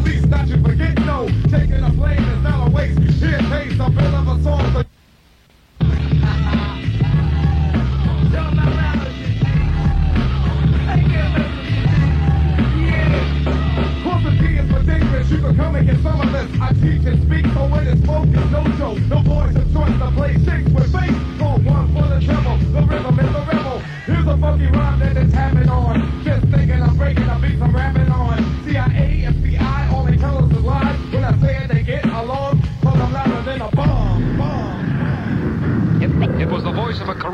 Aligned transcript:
police, 0.00 0.26
not 0.26 0.48
you 0.48 0.62
forget 0.62 0.98
no. 1.00 1.28
Taking 1.48 1.82
a 1.82 1.90
plane 1.90 2.22
is 2.22 2.42
not 2.42 2.68
a 2.68 2.70
waste. 2.70 2.98
Here 2.98 3.38
pays 3.38 3.78
bill 3.90 4.14
of 4.14 4.28
a 4.28 4.42
song 4.42 4.72
for 4.72 4.84
is. 15.10 15.30
You 15.30 15.38
can 15.38 15.56
come 15.56 15.74
and 15.76 15.86
get 15.86 16.00
some 16.02 16.20
of 16.20 16.32
this. 16.32 16.60
I 16.60 16.72
teach 16.72 17.04
and 17.06 17.22
speak, 17.22 17.46
so 17.54 17.66
it's 17.86 18.02
smoke, 18.02 18.28
it's 18.28 18.50
no 18.50 18.64
joke. 18.78 18.98
No 19.08 19.22
boys 19.22 19.54
of 19.54 19.72
choice 19.72 19.98
to 19.98 20.10
play 20.16 20.32
shakes 20.44 20.70
with 20.70 20.92
face. 20.92 21.19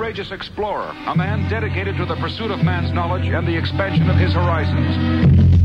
Courageous 0.07 0.31
explorer, 0.31 0.95
a 1.09 1.17
man 1.17 1.51
dedicated 1.51 1.97
to 1.97 2.07
the 2.07 2.15
pursuit 2.15 2.53
of 2.53 2.63
man's 2.63 2.93
knowledge 2.93 3.27
and 3.27 3.45
the 3.45 3.59
expansion 3.59 4.09
of 4.09 4.17
his 4.17 4.33
horizons. 4.33 5.57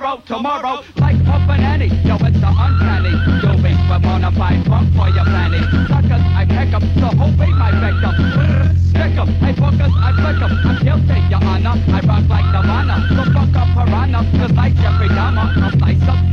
Tomorrow, 0.00 0.22
tomorrow. 0.24 0.82
Like 0.96 1.22
Puff 1.26 1.44
and 1.50 1.60
Annie. 1.60 1.88
Yo, 2.08 2.16
it's 2.24 2.40
the 2.40 2.48
uncanny. 2.48 3.12
Yo, 3.44 3.52
we 3.60 3.76
wanna 4.00 4.32
fight 4.32 4.64
funk 4.66 4.88
for 4.96 5.10
your 5.10 5.24
planning. 5.24 5.60
Suckers, 5.88 6.24
I 6.40 6.46
peck 6.48 6.72
'em. 6.72 6.80
The 6.96 7.08
whole 7.20 7.36
way 7.36 7.52
my 7.52 7.70
victim. 7.70 8.14
Stick 8.88 9.18
'em. 9.20 9.28
Hey, 9.44 9.52
fuckers, 9.52 9.92
I 10.00 10.12
flick 10.16 10.40
'em. 10.40 10.52
I'm 10.64 10.78
guilty, 10.82 11.20
your 11.28 11.44
honor. 11.44 11.76
I 11.92 12.00
rock 12.08 12.24
like 12.30 12.46
Nirvana. 12.46 12.96
So 13.10 13.24
fuck 13.30 13.56
up 13.60 13.68
piranha. 13.76 14.24
Cause 14.38 14.52
like 14.52 14.74
Jeffrey 14.80 15.08
Dahmer. 15.10 15.64
I'll 15.64 15.78
slice 15.78 16.08
up. 16.08 16.29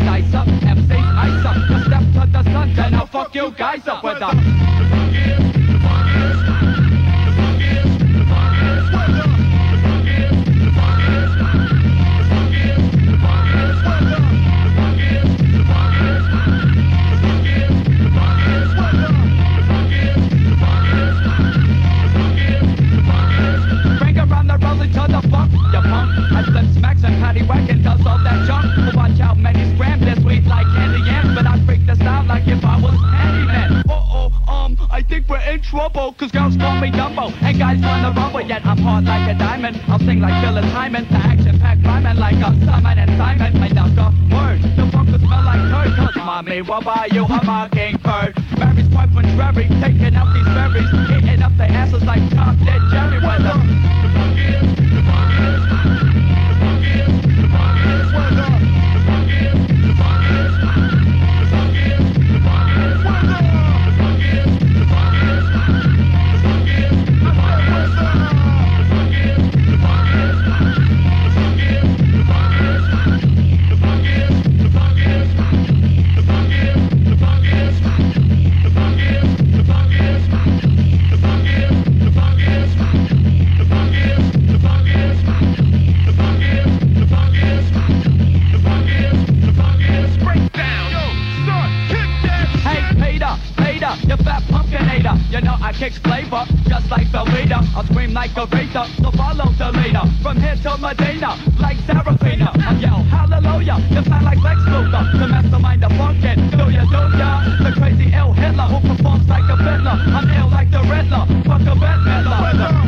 Kicks 95.77 95.97
flavor, 95.99 96.43
just 96.67 96.89
like 96.89 97.07
Velveeta. 97.07 97.61
I'll 97.75 97.85
scream 97.85 98.13
like 98.13 98.35
a 98.35 98.45
razor, 98.47 98.85
so 98.97 99.11
follow 99.11 99.51
the 99.53 99.71
leader. 99.77 100.01
From 100.23 100.37
here 100.37 100.55
to 100.55 100.77
Medina, 100.77 101.37
like 101.59 101.77
Serafina. 101.85 102.51
I 102.55 102.73
yell 102.81 103.03
hallelujah, 103.13 103.77
you 103.91 104.03
sound 104.03 104.25
like 104.25 104.41
Lex 104.41 104.59
Luthor. 104.61 105.03
The 105.19 105.27
mastermind 105.27 105.83
of 105.83 105.91
funkin', 105.91 106.49
do 106.51 106.71
ya, 106.71 106.83
do 106.85 107.17
ya? 107.17 107.29
The 107.63 107.71
crazy 107.77 108.11
ill 108.13 108.33
Hitler 108.33 108.63
who 108.63 108.79
performs 108.87 109.27
like 109.29 109.45
a 109.49 109.57
fiddler. 109.57 109.97
I'm 110.17 110.29
ill 110.31 110.49
like 110.49 110.71
the 110.71 110.81
Riddler, 110.81 111.25
fuck 111.45 111.61
a 111.61 111.75
Bette 111.79 112.01
Midler. 112.09 112.86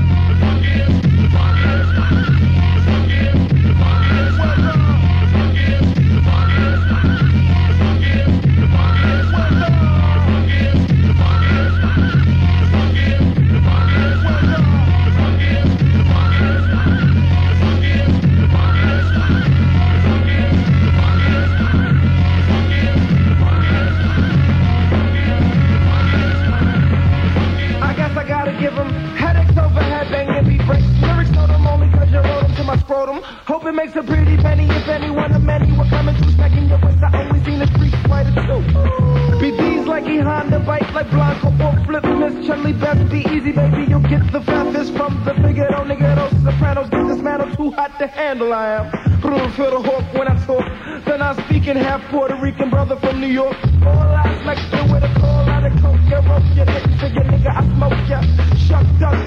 Give 28.59 28.75
them 28.75 28.89
headaches 29.15 29.57
over 29.57 29.79
head 29.79 30.11
banging 30.11 30.43
beat 30.43 30.65
breaks. 30.67 30.83
Lyrics 31.01 31.31
know 31.31 31.47
them 31.47 31.65
only 31.65 31.89
cause 31.91 32.11
you 32.11 32.19
wrote 32.19 32.41
them 32.43 32.55
to 32.55 32.63
my 32.63 32.77
scrotum. 32.77 33.21
Hope 33.47 33.65
it 33.65 33.71
makes 33.71 33.95
a 33.95 34.03
pretty 34.03 34.35
penny 34.37 34.67
if 34.67 34.87
anyone 34.87 35.31
of 35.31 35.43
many 35.43 35.71
were 35.77 35.87
coming 35.87 36.15
through 36.15 36.31
smacking 36.31 36.67
your 36.67 36.79
waist. 36.83 37.01
I 37.01 37.23
only 37.23 37.43
seen 37.45 37.59
the 37.59 37.67
streets 37.67 37.95
white 38.07 38.27
as 38.27 38.35
two. 38.35 38.59
BB's 39.39 39.87
like 39.87 40.03
he 40.03 40.19
Honda 40.19 40.59
bike 40.59 40.91
like 40.93 41.09
Blanco 41.09 41.55
or 41.63 41.85
flip 41.85 42.03
Miss 42.03 42.45
Chudley 42.45 42.73
best 42.73 43.09
be 43.09 43.21
easy 43.31 43.53
baby. 43.53 43.85
You'll 43.87 44.01
get 44.01 44.29
the 44.31 44.41
fastest 44.41 44.93
from 44.93 45.23
the 45.23 45.33
Figaro 45.35 45.85
nigga. 45.87 46.15
Those 46.19 46.43
sopranos 46.43 46.89
get 46.89 47.07
this 47.07 47.19
man 47.19 47.39
too 47.55 47.71
hot 47.71 47.97
to 47.99 48.07
handle. 48.07 48.51
I 48.51 48.67
am. 48.79 48.85
Room 49.23 49.51
for 49.53 49.71
the 49.71 49.79
hawk 49.79 50.03
when 50.13 50.27
I 50.27 50.35
talk. 50.45 50.65
Then 51.05 51.21
I 51.21 51.33
speak 51.45 51.67
in 51.67 51.77
half 51.77 52.01
Puerto 52.11 52.35
Rican 52.41 52.69
brother 52.69 52.97
from 52.97 53.21
New 53.21 53.27
York. 53.27 53.55
All 53.85 53.95
eyes 53.95 54.45
like 54.45 54.59
you 54.73 54.93
with 54.93 55.03
a 55.03 55.19
call 55.19 55.47
out 55.49 55.65
of 55.65 55.73
coke. 55.81 56.01
You 56.11 56.19
rope 56.27 56.43
your 56.55 56.65
dick 56.65 56.83
to. 56.99 57.19
I 57.19 57.28
smoke 57.79 58.09
ya. 58.09 58.19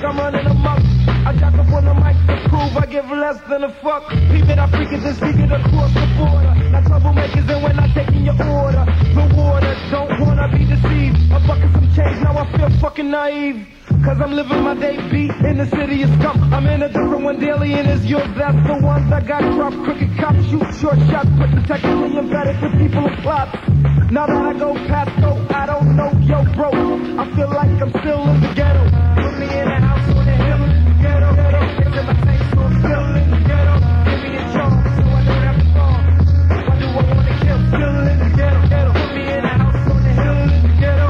I'm 0.04 0.18
running 0.18 0.46
amok. 0.46 0.78
I 1.24 1.32
jack 1.38 1.54
up 1.54 1.72
on 1.72 1.84
the 1.84 1.94
mic 1.94 2.16
to 2.28 2.48
prove 2.48 2.76
I 2.76 2.86
give 2.86 3.08
less 3.08 3.40
than 3.48 3.64
a 3.64 3.72
fuck. 3.80 4.08
People 4.10 4.60
I 4.60 4.66
freak 4.70 4.92
it 4.92 5.02
and 5.08 5.16
speak 5.16 5.36
it 5.40 5.52
across 5.52 5.92
the 5.94 6.06
border. 6.18 6.52
Now 6.70 6.82
troublemakers 6.82 7.48
and 7.48 7.62
when 7.62 7.78
I'm 7.80 7.92
taking 7.92 8.24
your 8.24 8.36
order. 8.36 8.84
The 9.16 9.24
water, 9.34 9.74
don't 9.90 10.20
wanna 10.20 10.48
be 10.52 10.64
deceived. 10.64 11.32
I'm 11.32 11.46
bucking 11.46 11.72
some 11.72 11.88
change, 11.96 12.20
now 12.20 12.36
I 12.36 12.44
feel 12.56 12.70
fucking 12.80 13.10
naive. 13.10 13.66
Cause 14.04 14.20
I'm 14.20 14.32
living 14.32 14.62
my 14.62 14.74
day 14.74 14.96
beat 15.10 15.30
in 15.48 15.58
the 15.58 15.66
city 15.66 16.02
of 16.02 16.10
scum. 16.18 16.52
I'm 16.52 16.66
in 16.66 16.82
a 16.82 16.88
different 16.88 17.22
one 17.22 17.38
daily 17.38 17.72
and 17.74 17.88
it's 17.88 18.04
yours. 18.04 18.28
That's 18.36 18.60
the 18.66 18.78
ones 18.84 19.10
I 19.12 19.20
got 19.20 19.42
dropped. 19.54 19.76
Crooked 19.84 20.10
cops 20.18 20.44
shoot 20.50 20.68
short 20.80 20.98
shots, 21.10 21.30
but 21.38 21.50
technically 21.66 22.18
embedded 22.18 22.60
with 22.60 22.72
people 22.78 23.08
who 23.08 23.22
plot. 23.22 23.71
Now 24.12 24.26
that 24.26 24.36
I 24.36 24.52
go 24.58 24.74
past 24.92 25.08
dope, 25.22 25.40
I 25.56 25.64
don't 25.64 25.96
know 25.96 26.12
yo 26.28 26.44
bro. 26.52 26.68
I 27.16 27.24
feel 27.32 27.48
like 27.48 27.80
I'm 27.80 27.88
still 27.88 28.28
in 28.28 28.44
the 28.44 28.52
ghetto. 28.52 28.84
Put 28.84 29.40
me 29.40 29.48
in 29.48 29.64
a 29.64 29.80
house 29.80 30.04
on 30.12 30.26
the 30.28 30.36
hill 30.36 30.60
in 30.68 30.84
the 30.84 30.94
ghetto. 31.00 31.32
Picture 31.80 32.04
my 32.04 32.16
face, 32.20 32.44
still 32.52 33.08
in 33.16 33.30
the 33.32 33.40
ghetto. 33.48 33.74
Give 34.04 34.20
me 34.20 34.36
a 34.36 34.44
job, 34.52 34.68
so 34.84 35.02
I 35.08 35.20
don't 35.24 35.44
have 35.48 35.56
to 35.56 35.68
fall. 35.72 35.96
Why 36.44 36.76
do 36.76 36.86
I 36.92 37.02
wanna 37.08 37.40
kill? 37.40 37.56
Still 37.72 38.04
in 38.04 38.18
the 38.20 38.28
ghetto. 38.36 38.60
ghetto. 38.68 38.92
Put 38.92 39.10
me 39.16 39.22
in 39.32 39.44
a 39.48 39.54
house 39.64 39.80
on 39.80 39.98
the 40.04 40.12
hill 40.12 40.40
ghetto. 40.76 41.08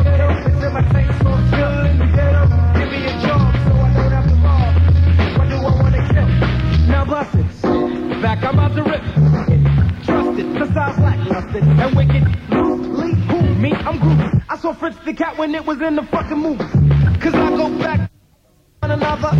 My 0.70 0.82
I'm 0.86 1.42
still 1.50 1.74
in 1.82 1.98
the 1.98 2.06
ghetto. 2.06 2.42
Give 2.78 2.86
me 2.86 3.00
a 3.02 3.14
job, 3.18 3.50
so 3.66 3.72
I 3.82 3.90
don't 3.98 4.14
have 4.14 4.28
to 4.30 4.36
fall. 4.46 4.70
Why 5.42 5.44
do 5.50 5.56
I 5.58 5.74
wanna 5.74 6.02
kill? 6.06 6.30
Now 6.86 7.02
blessings, 7.02 7.50
back 8.22 8.46
I'm 8.46 8.62
out 8.62 8.78
rip. 8.78 9.02
Trusted, 10.06 10.54
besides 10.54 11.02
and 11.82 11.96
wicked 11.98 12.41
saw 14.62 14.72
Fritz 14.72 14.96
the 15.04 15.12
cat 15.12 15.36
when 15.36 15.56
it 15.56 15.66
was 15.66 15.82
in 15.82 15.96
the 15.96 16.04
fucking 16.04 16.38
movie. 16.38 16.64
Cause 17.18 17.34
I 17.34 17.50
go 17.56 17.68
back 17.80 18.08
on 18.82 18.92
another. 18.92 19.30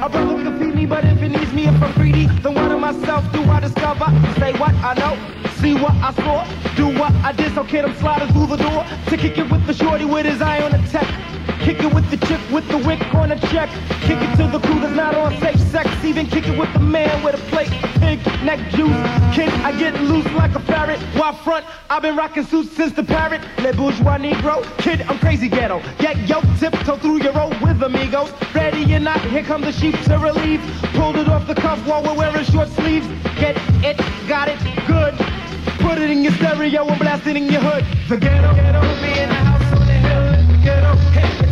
A 0.00 0.08
brother 0.08 0.34
can 0.44 0.58
feed 0.60 0.76
me, 0.76 0.86
but 0.86 1.04
if 1.04 1.20
it 1.20 1.28
needs 1.30 1.52
me, 1.52 1.66
if 1.66 1.82
I'm 1.82 1.92
greedy, 1.94 2.26
then 2.26 2.54
what 2.54 2.70
of 2.70 2.78
myself 2.78 3.24
do 3.32 3.42
I 3.42 3.58
discover? 3.58 4.06
Say 4.38 4.52
what 4.52 4.72
I 4.74 4.94
know, 4.94 5.16
see 5.56 5.74
what 5.74 5.94
I 5.94 6.12
saw, 6.14 6.46
do 6.76 6.86
what 6.96 7.10
I 7.24 7.32
did, 7.32 7.52
so 7.54 7.64
kid, 7.64 7.84
I'm 7.84 7.96
sliding 7.96 8.32
through 8.32 8.46
the 8.46 8.58
door 8.58 8.86
to 9.08 9.16
kick 9.16 9.38
it 9.38 9.50
with 9.50 9.66
the 9.66 9.74
shorty 9.74 10.04
with 10.04 10.26
his 10.26 10.40
eye 10.40 10.62
on 10.62 10.70
the 10.70 10.88
tech. 10.88 11.43
Kick 11.60 11.80
it 11.80 11.92
with 11.94 12.10
the 12.10 12.16
chick 12.26 12.40
with 12.50 12.66
the 12.68 12.78
wick 12.78 13.00
on 13.14 13.32
a 13.32 13.38
check. 13.48 13.68
Kick 14.02 14.18
it 14.20 14.36
to 14.36 14.46
the 14.48 14.60
crew 14.60 14.80
that's 14.80 14.94
not 14.94 15.14
on 15.14 15.38
safe 15.40 15.60
sex. 15.70 15.88
Even 16.04 16.26
kick 16.26 16.46
it 16.46 16.58
with 16.58 16.72
the 16.72 16.80
man 16.80 17.22
with 17.22 17.34
a 17.34 17.50
plate 17.50 17.72
of 17.82 17.90
pig 18.00 18.18
neck 18.44 18.60
juice. 18.70 18.94
Kid, 19.34 19.48
I 19.64 19.72
get 19.78 19.94
loose 20.02 20.30
like 20.32 20.54
a 20.54 20.60
ferret. 20.60 21.00
While 21.18 21.34
front, 21.34 21.64
I've 21.88 22.02
been 22.02 22.16
rocking 22.16 22.44
suits 22.44 22.72
since 22.76 22.92
the 22.92 23.02
parrot. 23.02 23.40
Le 23.58 23.72
bourgeois 23.72 24.18
negro. 24.18 24.62
Kid, 24.78 25.02
I'm 25.02 25.18
crazy 25.18 25.48
ghetto. 25.48 25.80
Get 25.98 26.16
yo 26.28 26.40
tiptoe 26.58 26.96
through 26.96 27.22
your 27.22 27.32
road 27.32 27.54
with 27.60 27.82
amigos. 27.82 28.30
Ready 28.54 28.94
or 28.94 29.00
not, 29.00 29.20
here 29.22 29.42
come 29.42 29.62
the 29.62 29.72
sheep 29.72 29.98
to 30.02 30.18
relieve. 30.18 30.60
Pulled 30.94 31.16
it 31.16 31.28
off 31.28 31.46
the 31.46 31.54
cuff 31.54 31.78
while 31.86 32.02
we're 32.02 32.14
wearing 32.14 32.44
short 32.44 32.68
sleeves. 32.68 33.06
Get 33.36 33.56
it, 33.82 33.98
got 34.28 34.48
it, 34.48 34.58
good. 34.86 35.14
Put 35.78 35.98
it 35.98 36.10
in 36.10 36.22
your 36.22 36.32
stereo 36.32 36.86
and 36.86 36.98
blast 36.98 37.26
it 37.26 37.36
in 37.36 37.46
your 37.50 37.60
hood. 37.60 37.84
The 38.08 38.16
ghetto, 38.16 38.54
ghetto, 38.54 38.80
me 39.02 39.20
in 39.20 39.28
the 39.28 39.34
house 39.34 39.63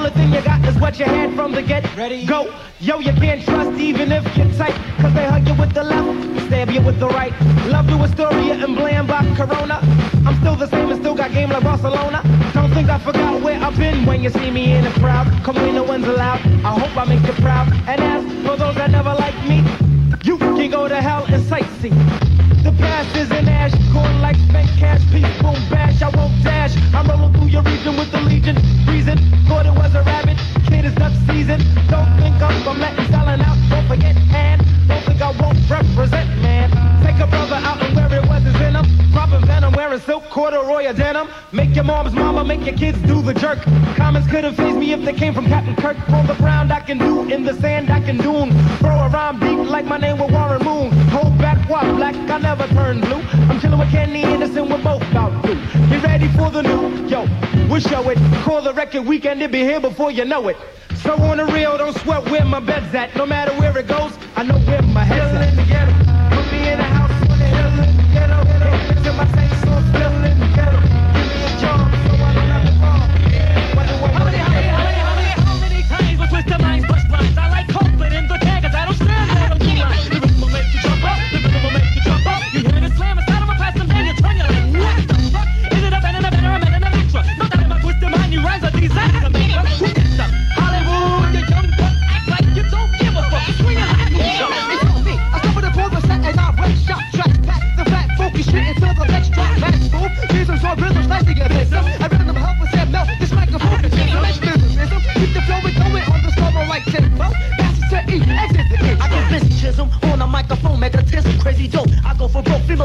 Only 0.00 0.12
thing 0.12 0.32
you 0.32 0.40
got 0.40 0.66
is 0.66 0.78
what 0.78 0.98
you 0.98 1.04
had 1.04 1.34
from 1.34 1.52
the 1.52 1.60
get. 1.60 1.84
Ready? 1.94 2.24
Go. 2.24 2.50
Yo, 2.80 3.00
you 3.00 3.12
can't 3.12 3.44
trust 3.44 3.78
even 3.78 4.10
if 4.10 4.24
you're 4.34 4.50
tight. 4.52 4.72
Cause 4.98 5.12
they 5.12 5.26
hug 5.26 5.46
you 5.46 5.52
with 5.52 5.74
the 5.74 5.84
left, 5.84 6.46
stab 6.46 6.70
you 6.70 6.80
with 6.80 6.98
the 6.98 7.08
right. 7.08 7.38
Love 7.66 7.90
you 7.90 7.96
Astoria 7.96 8.54
and 8.64 8.74
bland 8.74 9.08
by 9.08 9.22
Corona. 9.36 9.78
I'm 10.24 10.40
still 10.40 10.56
the 10.56 10.68
same 10.68 10.88
and 10.88 10.98
still 10.98 11.14
got 11.14 11.32
game 11.32 11.50
like 11.50 11.64
Barcelona. 11.64 12.22
Don't 12.54 12.72
think 12.72 12.88
I 12.88 12.98
forgot 12.98 13.42
where 13.42 13.62
I've 13.62 13.76
been 13.76 14.06
when 14.06 14.22
you 14.22 14.30
see 14.30 14.50
me 14.50 14.72
in 14.72 14.84
the 14.84 14.90
crowd. 15.00 15.26
Come 15.44 15.56
when 15.56 15.74
no 15.74 15.84
one's 15.84 16.08
allowed. 16.08 16.40
I 16.64 16.72
hope 16.80 16.96
I 16.96 17.04
make 17.04 17.26
you 17.26 17.34
proud. 17.34 17.70
And 17.86 18.00
as 18.00 18.24
for 18.46 18.56
those 18.56 18.76
that 18.76 18.90
never 18.90 19.12
like 19.12 19.36
me, 19.46 19.58
you 20.24 20.38
can 20.38 20.70
go 20.70 20.88
to 20.88 20.98
hell 21.02 21.26
and 21.26 21.42
sightsee. 21.44 22.29
The 22.62 22.72
past 22.78 23.16
is 23.16 23.30
an 23.30 23.48
ash, 23.48 23.72
going 23.92 24.20
like 24.20 24.36
spent 24.36 24.68
cash, 24.78 25.00
peace, 25.10 25.26
boom, 25.40 25.54
bash. 25.70 26.02
I 26.02 26.08
won't 26.10 26.42
dash. 26.42 26.76
I'm 26.94 27.06
rolling 27.06 27.32
through 27.32 27.48
your 27.48 27.62
region 27.62 27.96
with 27.96 28.10
the 28.12 28.20
legion. 28.20 28.56
Reason, 28.86 29.16
thought 29.48 29.66
it 29.66 29.74
was 29.74 29.94
a 29.94 30.02
rabbit. 30.02 30.38
Kid 30.66 30.84
is 30.84 30.94
duck 30.94 31.12
season. 31.26 31.60
Don't 31.88 32.10
think 32.20 32.36
I'm 32.42 32.62
from 32.62 32.78
letting 32.78 33.06
selling 33.06 33.40
out. 33.40 33.58
Don't 33.70 33.86
forget, 33.86 34.16
and 34.16 34.60
don't 34.88 35.02
think 35.04 35.22
I 35.22 35.30
won't 35.40 35.58
represent, 35.70 36.28
man. 36.42 36.59
Silk 40.00 40.24
corduroy 40.30 40.86
or 40.86 40.92
denim. 40.92 41.28
Make 41.52 41.74
your 41.74 41.84
mom's 41.84 42.12
mama, 42.14 42.44
make 42.44 42.64
your 42.64 42.76
kids 42.76 42.98
do 43.02 43.22
the 43.22 43.34
jerk. 43.34 43.58
Comments 43.96 44.26
couldn't 44.28 44.54
phase 44.54 44.74
me 44.74 44.92
if 44.92 45.04
they 45.04 45.12
came 45.12 45.34
from 45.34 45.46
Captain 45.46 45.76
Kirk. 45.76 45.96
From 46.08 46.26
the 46.26 46.34
ground 46.34 46.72
I 46.72 46.80
can 46.80 46.98
do, 46.98 47.28
in 47.30 47.44
the 47.44 47.54
sand 47.54 47.90
I 47.90 48.00
can 48.00 48.16
dune. 48.16 48.50
Throw 48.78 48.98
a 48.98 49.08
rhyme 49.08 49.38
deep 49.40 49.70
like 49.70 49.84
my 49.84 49.98
name 49.98 50.18
was 50.18 50.30
Warren 50.30 50.62
Moon. 50.64 50.90
Hold 51.10 51.38
back, 51.38 51.68
walk 51.68 51.84
black, 51.96 52.14
I 52.14 52.38
never 52.38 52.66
turn 52.68 53.00
blue. 53.00 53.22
I'm 53.48 53.60
chilling 53.60 53.78
with 53.78 53.90
Kenny 53.90 54.22
Anderson, 54.22 54.68
we're 54.68 54.82
both 54.82 55.02
about 55.10 55.44
to. 55.44 55.54
Get 55.88 56.02
ready 56.02 56.28
for 56.28 56.50
the 56.50 56.62
new, 56.62 57.06
yo, 57.06 57.28
we'll 57.68 57.80
show 57.80 58.08
it. 58.10 58.18
Call 58.44 58.62
the 58.62 58.72
record 58.72 59.06
weekend, 59.06 59.42
it 59.42 59.50
be 59.50 59.60
here 59.60 59.80
before 59.80 60.10
you 60.10 60.24
know 60.24 60.48
it. 60.48 60.56
So 61.02 61.14
on 61.14 61.38
the 61.38 61.46
real, 61.46 61.78
don't 61.78 61.96
sweat 61.98 62.28
where 62.30 62.44
my 62.44 62.60
bed's 62.60 62.94
at. 62.94 63.16
No 63.16 63.24
matter 63.24 63.52
where 63.58 63.76
it 63.78 63.86
goes, 63.86 64.12
I 64.36 64.42
know 64.42 64.58
where 64.60 64.82
my 64.82 65.04
head's 65.04 65.34
at. 65.34 65.59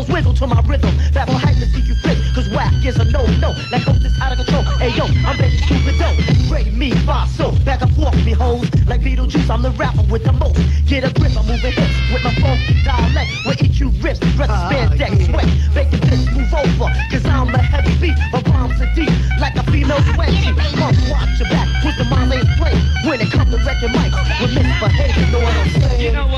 For 0.05 0.11
broke, 0.11 0.25
females 0.25 0.25
wiggle 0.25 0.33
to 0.33 0.47
my 0.47 0.61
rhythm. 0.67 0.95
That 1.13 1.27
will 1.27 1.37
hype 1.37 1.55
to 1.55 1.65
see 1.67 1.81
you 1.81 1.95
flip, 1.95 2.17
cause 2.33 2.49
whack 2.49 2.73
is 2.85 2.97
a 2.97 3.05
no-no. 3.05 3.53
Like 3.71 3.83
hope 3.83 4.03
is 4.03 4.13
out 4.21 4.31
of 4.31 4.37
control. 4.37 4.63
Hey 4.77 4.89
yo, 4.95 5.05
I'm 5.25 5.37
ready 5.39 5.57
stupid 5.57 5.97
dope. 5.99 6.17
Ready 6.51 6.71
me, 6.71 6.91
fly 7.05 7.27
so 7.27 7.51
back 7.65 7.81
and 7.81 7.93
forth, 7.95 8.15
me 8.25 8.31
hoes. 8.33 8.69
Like 8.87 9.01
Beetlejuice, 9.01 9.49
I'm 9.49 9.61
the 9.61 9.71
rapper 9.71 10.03
with 10.09 10.23
the 10.23 10.33
most. 10.33 10.59
Get 10.87 11.03
a 11.03 11.13
grip, 11.13 11.35
I'm 11.37 11.45
moving 11.45 11.71
hips 11.71 11.95
with 12.11 12.23
my 12.23 12.33
funky 12.35 12.75
dialect. 12.83 13.29
Where 13.45 13.55
EQ 13.55 14.03
rips, 14.03 14.19
dress 14.35 14.49
ah, 14.49 14.69
spandex, 14.69 15.25
sweat. 15.25 15.49
Make 15.73 15.91
the 15.91 15.97
bitch 15.97 16.25
move 16.35 16.53
over, 16.53 16.89
cause 17.11 17.25
I'm 17.25 17.53
a 17.53 17.61
heavy 17.61 17.95
beat. 17.99 18.17
My 18.31 18.41
bombs 18.41 18.79
are 18.81 18.91
deep, 18.95 19.11
like 19.39 19.55
a 19.55 19.63
female 19.71 20.01
sweat. 20.13 20.33
Pump, 20.75 20.97
watch 21.09 21.39
your 21.39 21.49
back, 21.49 21.67
with 21.83 21.97
the 21.97 22.05
mind 22.05 22.33
ain't 22.33 22.49
play. 22.57 22.75
When 23.05 23.21
it 23.21 23.31
comes 23.31 23.51
to 23.51 23.57
wrecking 23.63 23.89
mics, 23.89 24.17
we're 24.41 24.53
misbehaving, 24.53 25.31
know 25.31 25.39
what 25.39 25.55
I'm 25.55 25.69
saying? 25.69 26.01
You 26.01 26.11
know 26.11 26.34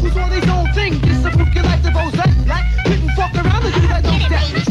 Who's 0.00 0.16
on 0.16 0.30
these 0.30 0.48
old 0.48 0.74
things? 0.74 0.98
Disapprove 1.00 1.54
your 1.54 1.64
life, 1.64 1.82
the 1.82 1.90
that 2.12 2.44
black. 2.44 2.64
Couldn't 2.84 3.10
fuck 3.10 3.34
around 3.34 3.64
and 3.64 3.74
do 3.74 3.88
that, 3.88 4.04
no 4.04 4.28
that. 4.28 4.67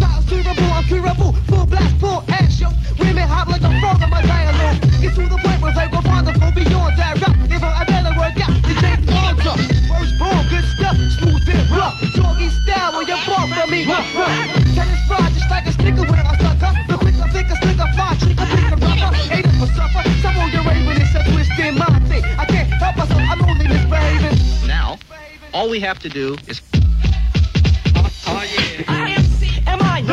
Curable. 0.88 1.34
Full 1.52 1.66
blast, 1.66 2.00
full 2.00 2.24
ass, 2.30 2.62
yo. 2.62 2.70
Women 2.98 3.28
hop 3.28 3.50
like 3.50 3.62
a 3.62 3.72
frog 3.80 4.02
on 4.02 4.10
my 4.10 4.22
dialogue. 4.22 4.80
Get 5.02 5.14
to 5.16 5.28
the 5.28 5.38
point 5.44 5.60
where 5.62 5.76
they 5.76 5.88
go 5.92 6.00
farther, 6.00 6.32
go 6.32 6.48
beyond 6.52 6.96
that 6.96 7.20
rap. 7.20 7.36
If 7.52 7.62
I 7.62 7.84
better 7.84 8.16
work 8.16 8.40
out, 8.40 8.56
James 8.80 9.06
Bond 9.06 9.44
up. 9.44 9.60
First 9.60 10.16
born, 10.16 10.48
good 10.48 10.64
stuff, 10.80 10.96
smooth 11.20 11.44
and 11.52 11.68
rough. 11.76 12.00
Doggy 12.16 12.50
style 12.64 12.96
when 12.96 13.04
you 13.04 13.20
ball 13.28 13.52
for 13.52 13.68
me. 13.68 13.84
Rough, 13.84 14.16
rough. 14.16 14.32
Tennis 14.80 15.04
fly 15.12 15.28
just 15.36 15.50
like 15.52 15.68
a 15.68 15.74
sticker 15.76 16.08
when 16.08 16.24
I 16.24 16.34
suck 16.40 16.64
up. 16.64 16.76
The 16.88 16.96
quick, 16.96 17.20
I 17.20 17.28
think 17.36 17.52
a 17.52 17.56
slicker 17.60 17.90
fly, 17.92 18.16
trick, 18.24 18.40
I 18.40 18.46
pick 18.48 18.72
a 18.72 18.78
rubber. 18.80 19.12
Ain't 19.28 19.44
it 19.44 19.56
for 19.60 19.68
suffer? 19.76 20.04
Some 20.24 20.38
on 20.40 20.50
your 20.56 20.64
raven, 20.64 20.96
it's 21.04 21.12
a 21.12 21.22
twist 21.28 21.52
in 21.60 21.76
my 21.76 22.00
thing. 22.08 22.24
I 22.40 22.46
can't 22.48 22.72
help 22.80 22.96
myself, 22.96 23.22
I'm 23.28 23.44
only 23.44 23.68
misbehaving. 23.68 24.40
Now, 24.68 25.00
all 25.54 25.70
we 25.70 25.82
have 25.82 26.00
to 26.00 26.10
do 26.10 26.38
is 26.48 26.62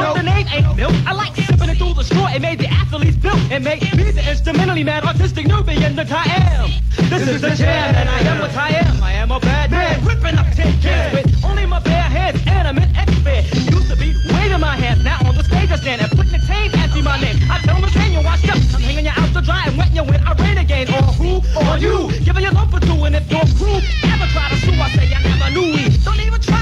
Am 0.05 0.17
The 0.17 0.23
name 0.23 0.47
ain't 0.53 0.77
milk. 0.77 0.93
I 1.07 1.13
like 1.15 1.35
sipping 1.35 1.71
it 1.71 1.79
through 1.79 1.95
the 1.95 2.05
straw. 2.05 2.29
It 2.29 2.43
made 2.43 2.59
the 2.59 2.69
athletes 2.69 3.17
built. 3.17 3.41
It 3.51 3.63
made 3.63 3.83
me 3.97 4.11
the 4.11 4.29
instrumentally 4.29 4.85
mad 4.85 5.05
artistic 5.05 5.47
Nubian 5.47 5.97
that 5.97 6.13
I 6.13 6.25
am. 6.53 6.71
This 7.09 7.27
is 7.29 7.41
the 7.41 7.55
jam, 7.55 7.95
and 7.95 8.09
I 8.09 8.21
am 8.21 8.41
what 8.41 8.55
I 8.55 8.69
am. 8.85 9.03
I 9.03 9.13
am 9.13 9.31
a 9.31 9.41
bad 9.41 9.71
man, 9.71 10.05
ripping 10.05 10.37
up 10.37 10.47
tin 10.55 10.73
cans 10.81 11.15
with 11.15 11.45
only 11.45 11.65
my 11.67 11.81
bare 11.81 12.09
hands 12.17 12.43
and 12.47 12.79
expert. 12.97 13.45
Used 13.73 13.89
to 13.91 13.97
be 13.97 14.15
waving 14.29 14.61
my 14.61 14.77
hands, 14.77 15.03
now 15.05 15.19
on 15.27 15.35
the 15.37 15.45
stage 15.45 15.71
I 15.71 15.77
stand 15.77 16.03
and 16.03 16.11
putting 16.13 16.33
the 16.33 16.43
chain 16.47 16.71
after 16.75 17.03
my 17.03 17.19
name. 17.21 17.37
I 17.51 17.59
tell 17.65 17.81
them, 17.81 17.91
can 17.91 18.13
you 18.13 18.23
watch 18.23 18.45
up? 18.49 18.61
I'm 18.75 18.83
hanging 18.85 19.07
you 19.07 19.15
out 19.17 19.33
to 19.33 19.41
dry 19.41 19.65
and 19.67 19.79
wetting 19.79 19.97
you 19.97 20.05
when 20.05 20.21
I 20.21 20.33
rain 20.35 20.59
again. 20.59 20.93
On 20.93 21.15
who? 21.15 21.41
On 21.59 21.81
you. 21.81 22.13
Giving 22.21 22.45
you 22.45 22.51
lump 22.51 22.75
or 22.75 22.81
two, 22.81 22.99
and 23.05 23.17
if 23.17 23.31
your 23.31 23.47
crew 23.57 23.81
ever 24.13 24.27
try 24.37 24.49
to 24.53 24.57
sue, 24.61 24.77
I 24.77 24.89
say 24.93 25.09
I 25.17 25.21
never 25.25 25.49
knew 25.55 25.73
we. 25.73 25.89
Don't 26.05 26.21
even 26.21 26.41
try 26.41 26.54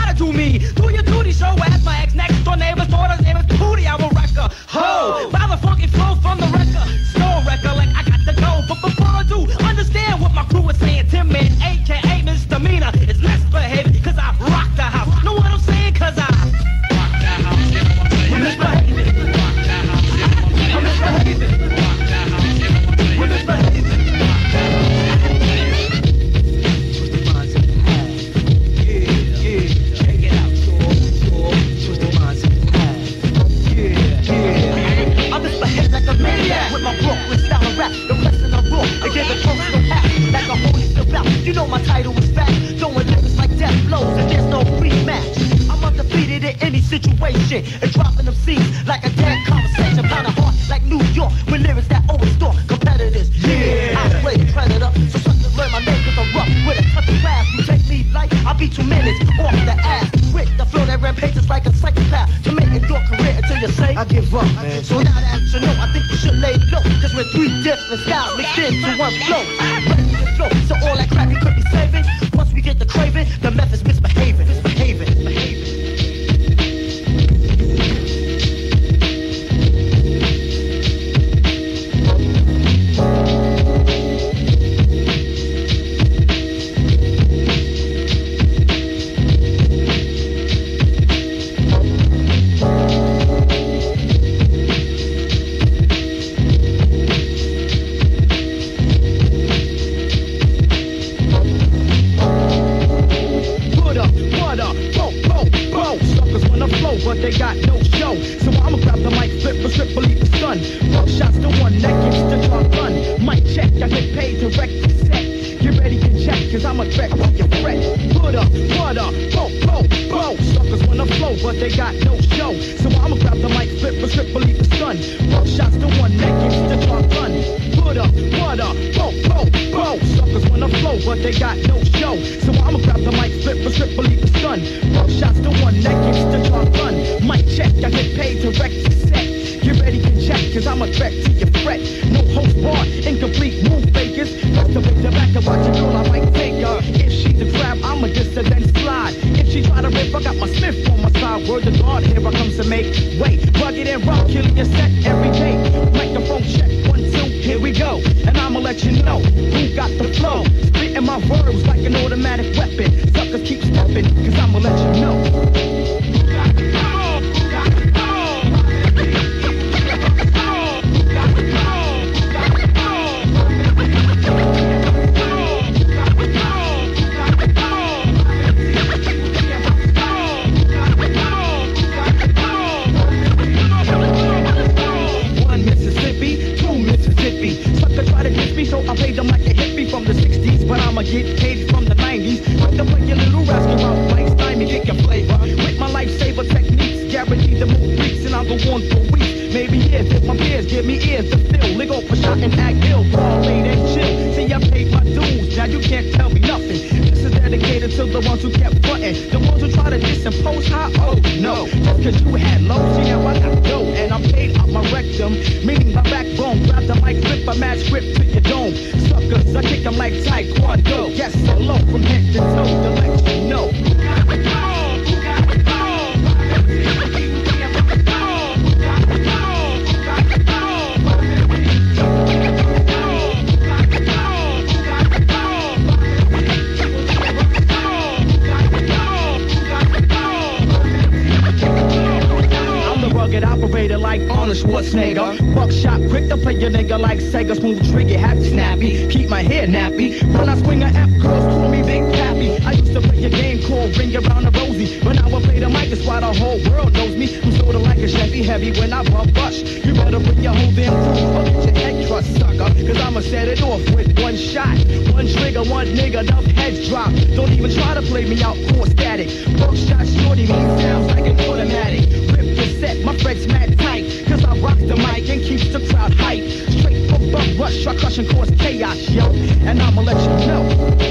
drop. 266.88 267.12
Don't 267.34 267.50
even 267.52 267.70
try 267.70 267.94
to 267.94 268.02
play 268.02 268.24
me 268.24 268.42
out 268.42 268.56
for 268.70 268.86
static. 268.86 269.28
Buckshot 269.58 270.06
shorty, 270.06 270.42
me 270.42 270.58
sounds 270.80 271.06
like 271.08 271.26
an 271.26 271.38
automatic. 271.40 272.08
Rip 272.32 272.56
the 272.56 272.76
set, 272.80 273.04
my 273.04 273.16
friends 273.18 273.46
mad 273.46 273.78
tight. 273.78 274.24
Cause 274.26 274.44
I 274.44 274.58
rock 274.58 274.78
the 274.78 274.96
mic 274.96 275.28
and 275.28 275.40
keep 275.42 275.72
the 275.72 275.86
crowd 275.90 276.12
hype. 276.14 276.44
Straight 276.78 277.10
for 277.10 277.18
the 277.18 277.56
Rush, 277.58 277.86
I 277.86 277.96
crush 277.96 278.18
and 278.18 278.28
cause 278.28 278.50
chaos, 278.58 279.08
yo. 279.10 279.26
And 279.66 279.80
I'ma 279.80 280.02
let 280.02 280.20
you 280.20 280.46
know. 280.46 281.01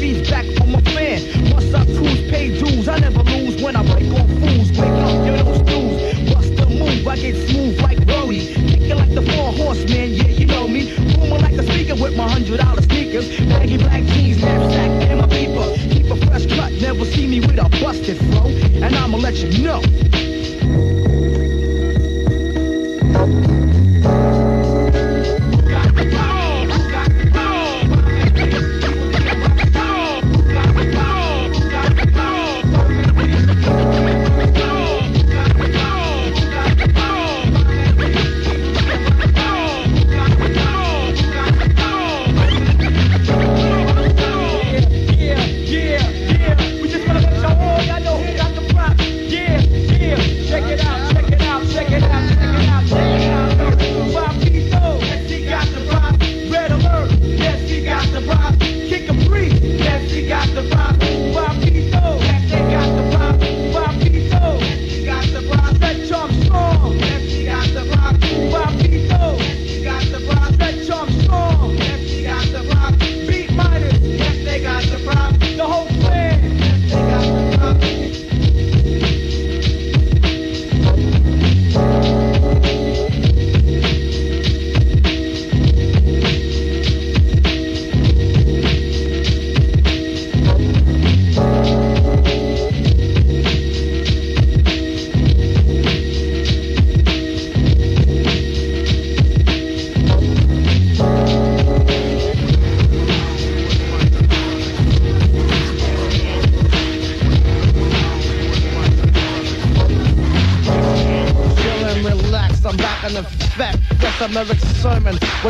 My 0.00 0.10
plan? 0.10 0.22
It 0.22 0.22
feeds 0.22 0.30
back 0.30 0.46
from 0.56 0.72
my 0.72 0.80
fan. 0.82 1.50
Must 1.50 1.74
I 1.74 1.84
pay 2.30 2.58
dues? 2.58 2.88
I 2.88 2.98
never 2.98 3.22
lose 3.22 3.62
when 3.62 3.76
I 3.76 3.82
break 3.82 4.12
on 4.12 4.28
fools. 4.40 4.70
Wake 4.70 4.78
up, 4.78 5.26
you 5.26 5.36
don't 5.36 5.66
snooze. 5.66 6.34
What's 6.34 6.50
the 6.50 6.66
move? 6.66 7.06
I 7.06 7.16
get 7.16 7.48
smooth 7.48 7.80
like 7.80 8.06
Brody. 8.06 8.54
Kicking 8.54 8.96
like 8.96 9.14
the 9.14 9.22
four 9.22 9.52
horsemen, 9.52 10.14
yeah, 10.14 10.28
you 10.28 10.46
know 10.46 10.68
me. 10.68 10.94
Booming 11.14 11.40
like 11.40 11.54
a 11.54 11.62
speaker 11.64 11.94
with 11.94 12.16
my 12.16 12.28
hundred 12.28 12.58
dollar 12.60 12.82
sneakers. 12.82 13.28
Baggy 13.48 13.78
black 13.78 14.02
jeans, 14.04 14.40
knapsack, 14.40 15.08
and 15.08 15.20
my 15.20 15.26
beeper. 15.26 15.74
Keep 15.90 16.10
a 16.10 16.16
fresh 16.26 16.46
cut, 16.46 16.72
never 16.80 17.04
see 17.04 17.26
me 17.26 17.40
with 17.40 17.58
a 17.58 17.68
busted 17.80 18.18
flow. 18.18 18.46
And 18.46 18.94
I'ma 18.94 19.18
let 19.18 19.36
you 19.36 19.64
know. 19.64 20.07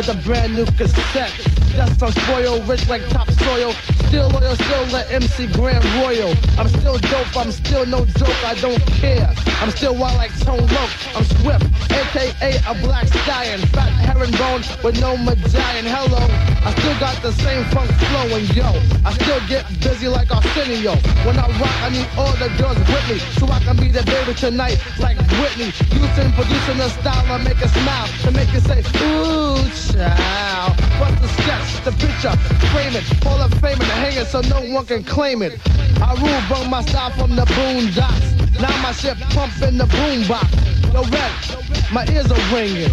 A 0.09 0.15
brand 0.23 0.55
new 0.55 0.65
cassette. 0.65 1.31
Yes, 1.75 2.01
I'm 2.01 2.11
spoiled, 2.11 2.67
rich 2.67 2.87
like 2.89 3.07
top 3.09 3.29
soil. 3.29 3.73
Still 4.07 4.27
loyal, 4.29 4.55
still 4.55 4.85
the 4.87 5.05
MC 5.11 5.45
Grand 5.53 5.85
Royal. 6.01 6.33
I'm 6.57 6.67
still 6.67 6.97
dope, 6.97 7.37
I'm 7.37 7.51
still 7.51 7.85
no 7.85 8.05
joke, 8.05 8.43
I 8.43 8.55
don't 8.55 8.81
care. 8.97 9.31
I'm 9.61 9.69
still 9.69 9.95
wild 9.95 10.17
like 10.17 10.37
Tone 10.39 10.65
Loc. 10.65 10.89
I'm 11.15 11.23
swift, 11.25 11.65
aka 11.91 12.59
a 12.67 12.73
black 12.81 13.07
stallion. 13.07 13.59
Fat 13.69 13.89
herringbone 14.01 14.63
with 14.83 14.99
no 14.99 15.15
medallion. 15.15 15.85
Hello, 15.85 16.25
I 16.61 16.71
still 16.75 16.99
got 16.99 17.21
the 17.21 17.31
same 17.31 17.63
funk 17.71 17.89
flowing, 18.11 18.45
yo. 18.51 18.67
I 19.05 19.13
still 19.13 19.39
get 19.47 19.63
busy 19.79 20.07
like 20.07 20.29
Arsenio. 20.29 20.95
When 21.23 21.39
I 21.39 21.47
rock, 21.59 21.75
I 21.81 21.89
need 21.89 22.07
all 22.17 22.33
the 22.35 22.49
girls 22.59 22.77
with 22.77 23.05
me. 23.09 23.19
So 23.39 23.47
I 23.47 23.59
can 23.59 23.77
be 23.77 23.87
the 23.87 24.03
baby 24.03 24.33
tonight 24.33 24.77
like 24.99 25.17
Whitney. 25.39 25.71
Using, 25.95 26.31
producing 26.33 26.77
the 26.77 26.89
style 26.89 27.23
to 27.37 27.43
make 27.43 27.61
it 27.61 27.69
smile. 27.69 28.07
To 28.23 28.31
make 28.31 28.53
it 28.53 28.63
say, 28.67 28.79
ooh, 28.99 29.63
child. 29.87 30.75
What's 30.99 31.21
the 31.21 31.29
sketch, 31.39 31.83
the 31.85 31.91
picture, 31.95 32.35
frame 32.71 32.95
it. 32.95 33.07
Hall 33.23 33.39
of 33.39 33.53
fame 33.61 33.79
and 33.79 33.95
hang 34.03 34.17
it 34.17 34.27
so 34.27 34.41
no 34.41 34.59
one 34.73 34.85
can 34.85 35.03
claim 35.03 35.41
it. 35.41 35.59
I 36.01 36.13
rule, 36.15 36.41
brought 36.47 36.69
my 36.69 36.81
style 36.83 37.11
from 37.11 37.35
the 37.35 37.45
boondocks. 37.45 38.59
Now 38.59 38.75
my 38.81 38.91
shit 38.91 39.17
pumping 39.31 39.77
the 39.77 39.85
boombox. 39.85 40.69
Yo, 40.93 41.03
red, 41.07 41.93
my 41.93 42.05
ears 42.11 42.29
are 42.29 42.55
ringing. 42.55 42.91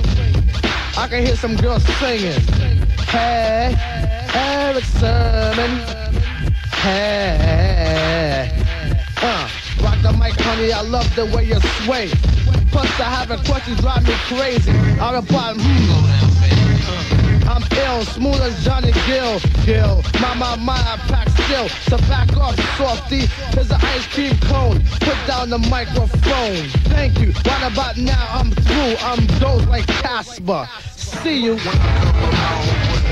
I 0.96 1.08
can 1.08 1.26
hear 1.26 1.36
some 1.36 1.56
girls 1.56 1.84
singing. 1.98 2.65
Hey, 3.16 3.74
Erick 4.34 4.84
Sermon. 4.84 5.70
Hey, 6.84 8.52
uh, 9.22 9.48
rock 9.82 10.02
the 10.02 10.12
mic, 10.12 10.38
honey. 10.38 10.70
I 10.70 10.82
love 10.82 11.08
the 11.16 11.24
way 11.24 11.44
you 11.44 11.58
sway. 11.80 12.10
Plus, 12.70 13.00
I 13.00 13.04
having 13.04 13.42
questions 13.46 13.80
drive 13.80 14.06
me 14.06 14.12
crazy. 14.28 14.70
I 15.00 15.14
reply, 15.14 15.54
hmm. 15.56 17.48
I'm 17.48 17.64
ill, 17.86 18.04
smooth 18.04 18.38
as 18.42 18.62
Johnny 18.62 18.92
Gill. 19.06 19.40
Gill, 19.64 20.02
my, 20.20 20.34
my, 20.34 20.56
my, 20.56 20.74
I 20.74 20.98
pack 21.08 21.30
still. 21.30 21.70
So 21.88 21.96
back 22.08 22.36
off, 22.36 22.54
softy. 22.76 23.28
Here's 23.54 23.70
an 23.70 23.80
ice 23.80 24.06
cream 24.08 24.36
cone. 24.40 24.84
Put 25.00 25.16
down 25.26 25.48
the 25.48 25.58
microphone. 25.70 26.68
Thank 26.92 27.18
you. 27.20 27.32
Right 27.46 27.72
about 27.72 27.96
now, 27.96 28.26
I'm 28.28 28.50
through. 28.50 28.96
I'm 29.00 29.26
dosed 29.40 29.68
like 29.68 29.86
Casper. 29.86 30.68
See 30.96 31.40
you. 31.44 31.58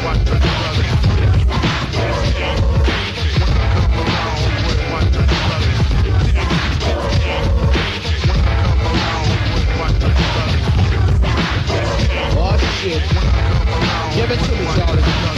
Oh. 0.07 0.35
Give 14.15 14.31
it 14.31 14.39
to 14.45 14.53
me, 14.53 14.65
darling. 14.77 15.34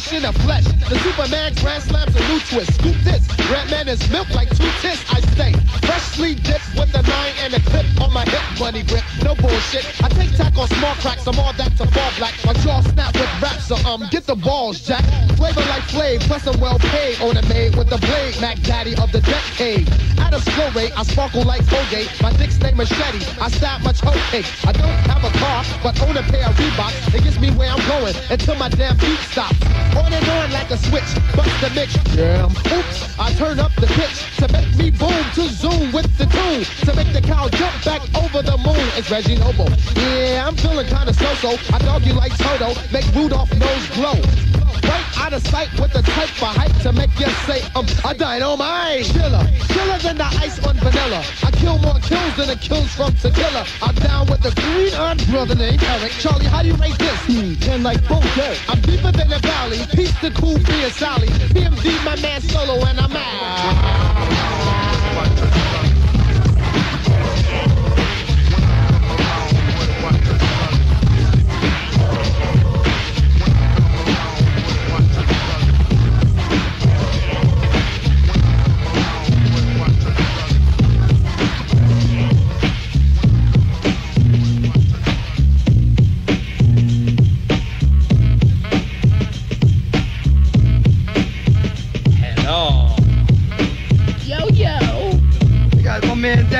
In 0.00 0.22
the 0.22 0.32
flesh. 0.32 0.64
The 0.88 0.98
Superman 1.04 1.52
grand 1.60 1.84
slams 1.84 2.16
a 2.16 2.20
new 2.26 2.40
twist. 2.40 2.72
Scoop 2.74 2.96
this. 3.04 3.20
Red 3.50 3.70
man 3.70 3.86
is 3.86 4.00
milk 4.10 4.28
like 4.34 4.48
two 4.48 4.66
tits. 4.80 5.04
I 5.12 5.20
stay 5.36 5.52
freshly 5.84 6.34
dipped 6.34 6.66
with 6.74 6.92
a 6.94 7.02
nine 7.02 7.34
and 7.44 7.54
a 7.54 7.60
clip 7.60 7.84
on 8.00 8.10
my 8.12 8.24
hip. 8.24 8.42
Money 8.58 8.82
grip. 8.82 9.04
No 9.22 9.34
bullshit. 9.36 9.84
I 10.02 10.08
take 10.08 10.34
tack 10.36 10.56
on 10.56 10.68
small 10.68 10.94
cracks. 10.96 11.26
I'm 11.28 11.38
all 11.38 11.52
that 11.52 11.76
to 11.76 11.86
fall 11.86 12.10
black. 12.16 12.34
My 12.46 12.54
jaw 12.54 12.80
snap 12.80 13.14
with 13.14 13.30
rap. 13.42 13.60
So 13.60 13.76
um, 13.86 14.08
get 14.10 14.24
the 14.24 14.34
balls, 14.34 14.80
Jack. 14.80 15.04
Flavor 15.36 15.60
like 15.68 15.84
Flav. 15.92 16.20
Plus 16.22 16.46
I'm 16.46 16.58
well 16.58 16.78
paid. 16.78 17.20
On 17.20 17.36
a 17.36 17.42
maid 17.46 17.76
with 17.76 17.90
the 17.90 17.98
blade. 17.98 18.40
Mac 18.40 18.58
Daddy 18.62 18.96
of 18.96 19.12
the 19.12 19.20
decade. 19.20 19.86
At 20.18 20.34
a 20.34 20.40
slow 20.40 20.70
rate, 20.70 20.96
I 20.96 21.02
sparkle 21.04 21.44
like 21.44 21.66
Colgate. 21.68 22.10
My 22.22 22.32
dick 22.32 22.50
stay 22.50 22.72
machete. 22.72 23.20
I 23.40 23.48
stab 23.50 23.82
much 23.82 24.00
hoe. 24.00 24.16
I 24.32 24.72
don't 24.72 25.00
have 25.10 25.24
a 25.24 25.30
car, 25.38 25.64
but 25.82 26.00
own 26.02 26.16
a 26.16 26.22
pair 26.22 26.48
of 26.48 26.56
Reeboks. 26.56 27.14
It 27.14 27.24
gets 27.24 27.38
me 27.38 27.50
where 27.50 27.70
I'm 27.70 27.86
going 27.86 28.14
until 28.30 28.54
my 28.56 28.68
damn 28.68 28.96
feet 28.96 29.18
stop. 29.30 29.54
On 29.96 30.12
and 30.12 30.28
on 30.28 30.52
like 30.52 30.70
a 30.70 30.78
switch. 30.78 31.10
Bust 31.34 31.50
the 31.60 31.70
mix. 31.74 31.96
Yeah. 32.16 32.46
Oops. 32.46 33.18
I 33.18 33.32
turn 33.34 33.58
up 33.58 33.74
the 33.76 33.86
pitch 33.86 34.36
to 34.36 34.48
make 34.52 34.74
me 34.76 34.90
boom 34.90 35.24
to 35.34 35.48
zoom 35.48 35.92
with 35.92 36.10
the 36.18 36.26
tune 36.26 36.64
to 36.86 36.94
make 36.94 37.12
the 37.12 37.20
cow 37.20 37.48
jump 37.48 37.84
back 37.84 38.02
over 38.16 38.42
the 38.42 38.56
moon. 38.58 38.86
It's 38.96 39.10
Reggie 39.10 39.36
Noble. 39.36 39.68
Yeah, 39.96 40.46
I'm 40.46 40.56
feeling 40.56 40.86
kinda 40.86 41.12
so-so. 41.14 41.56
I 41.74 41.78
dog 41.78 42.02
you 42.02 42.12
like 42.14 42.36
Toto. 42.38 42.74
Make 42.92 43.06
Rudolph 43.14 43.52
nose 43.56 43.88
glow. 43.90 44.49
Right 44.82 45.18
out 45.18 45.32
of 45.32 45.46
sight 45.46 45.70
with 45.78 45.92
the 45.92 46.02
type 46.02 46.30
of 46.42 46.54
hype 46.56 46.76
to 46.82 46.92
make 46.92 47.10
you 47.18 47.28
say, 47.46 47.62
um, 47.74 47.86
I 48.04 48.14
dynamite. 48.14 49.04
Killer, 49.06 49.46
killer 49.68 49.98
than 49.98 50.16
the 50.18 50.30
ice 50.40 50.58
on 50.66 50.76
vanilla. 50.76 51.24
I 51.42 51.50
kill 51.52 51.78
more 51.78 51.98
kills 52.00 52.36
than 52.36 52.48
the 52.48 52.56
kills 52.56 52.90
from 52.94 53.14
tequila. 53.14 53.66
I'm 53.82 53.94
down 53.96 54.26
with 54.26 54.42
the 54.42 54.52
green 54.60 54.94
earned 54.94 55.26
brother 55.28 55.54
named 55.54 55.82
Eric. 55.82 56.12
Charlie, 56.12 56.46
how 56.46 56.62
do 56.62 56.68
you 56.68 56.74
rate 56.74 56.98
this? 56.98 57.20
Hmm, 57.26 57.54
10 57.54 57.82
like 57.82 58.02
dirt. 58.08 58.58
I'm 58.68 58.80
deeper 58.82 59.12
than 59.12 59.28
the 59.28 59.38
valley. 59.38 59.78
Peace 59.92 60.14
to 60.20 60.30
cool 60.30 60.58
B 60.58 60.72
and 60.84 60.92
Sally. 60.92 61.28
PMD, 61.54 62.04
my 62.04 62.16
man 62.20 62.40
solo, 62.40 62.84
and 62.86 63.00
I'm 63.00 63.16
out. 63.16 64.09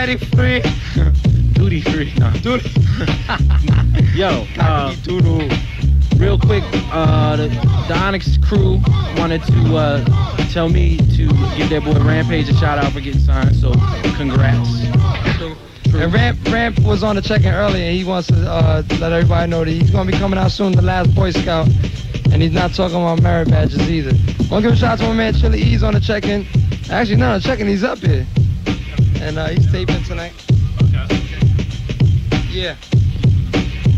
Daddy 0.00 0.16
free. 0.16 0.62
Duty 1.52 1.82
free. 1.82 2.10
No. 2.16 2.30
Duty. 2.40 2.70
Yo, 4.14 4.46
uh, 4.58 4.96
real 6.16 6.38
quick, 6.38 6.64
uh, 6.90 7.36
the, 7.36 7.48
the 7.86 7.94
Onyx 7.98 8.38
crew 8.38 8.80
wanted 9.18 9.42
to 9.42 9.76
uh, 9.76 10.36
tell 10.52 10.70
me 10.70 10.96
to 10.96 11.28
give 11.54 11.68
their 11.68 11.82
boy 11.82 11.92
Rampage 12.00 12.48
a 12.48 12.54
shout 12.54 12.78
out 12.78 12.92
for 12.92 13.02
getting 13.02 13.20
signed. 13.20 13.54
So, 13.54 13.74
congrats. 14.16 14.84
And 15.92 16.10
Ramp, 16.14 16.38
Ramp 16.48 16.78
was 16.78 17.02
on 17.02 17.16
the 17.16 17.20
check-in 17.20 17.52
earlier, 17.52 17.84
and 17.84 17.94
he 17.94 18.02
wants 18.02 18.28
to 18.28 18.50
uh, 18.50 18.82
let 19.00 19.12
everybody 19.12 19.50
know 19.50 19.66
that 19.66 19.70
he's 19.70 19.90
going 19.90 20.06
to 20.06 20.12
be 20.14 20.18
coming 20.18 20.38
out 20.38 20.50
soon, 20.50 20.72
the 20.72 20.80
last 20.80 21.14
Boy 21.14 21.30
Scout, 21.32 21.68
and 22.32 22.40
he's 22.40 22.52
not 22.52 22.72
talking 22.72 22.96
about 22.96 23.20
merit 23.20 23.50
badges 23.50 23.90
either. 23.90 24.12
Want 24.50 24.62
to 24.64 24.70
give 24.70 24.72
a 24.72 24.76
shout 24.76 24.92
out 24.92 24.98
to 25.00 25.08
my 25.08 25.12
man 25.12 25.34
Chili 25.34 25.60
E's 25.60 25.82
on 25.82 25.92
the 25.92 26.00
check-in. 26.00 26.46
Actually, 26.90 27.16
no, 27.16 27.38
the 27.38 27.44
check-in, 27.46 27.68
he's 27.68 27.84
up 27.84 27.98
here. 27.98 28.26
And 29.20 29.38
uh, 29.38 29.48
he's 29.48 29.70
taping 29.70 30.02
tonight. 30.04 30.33
Yeah. 32.50 32.74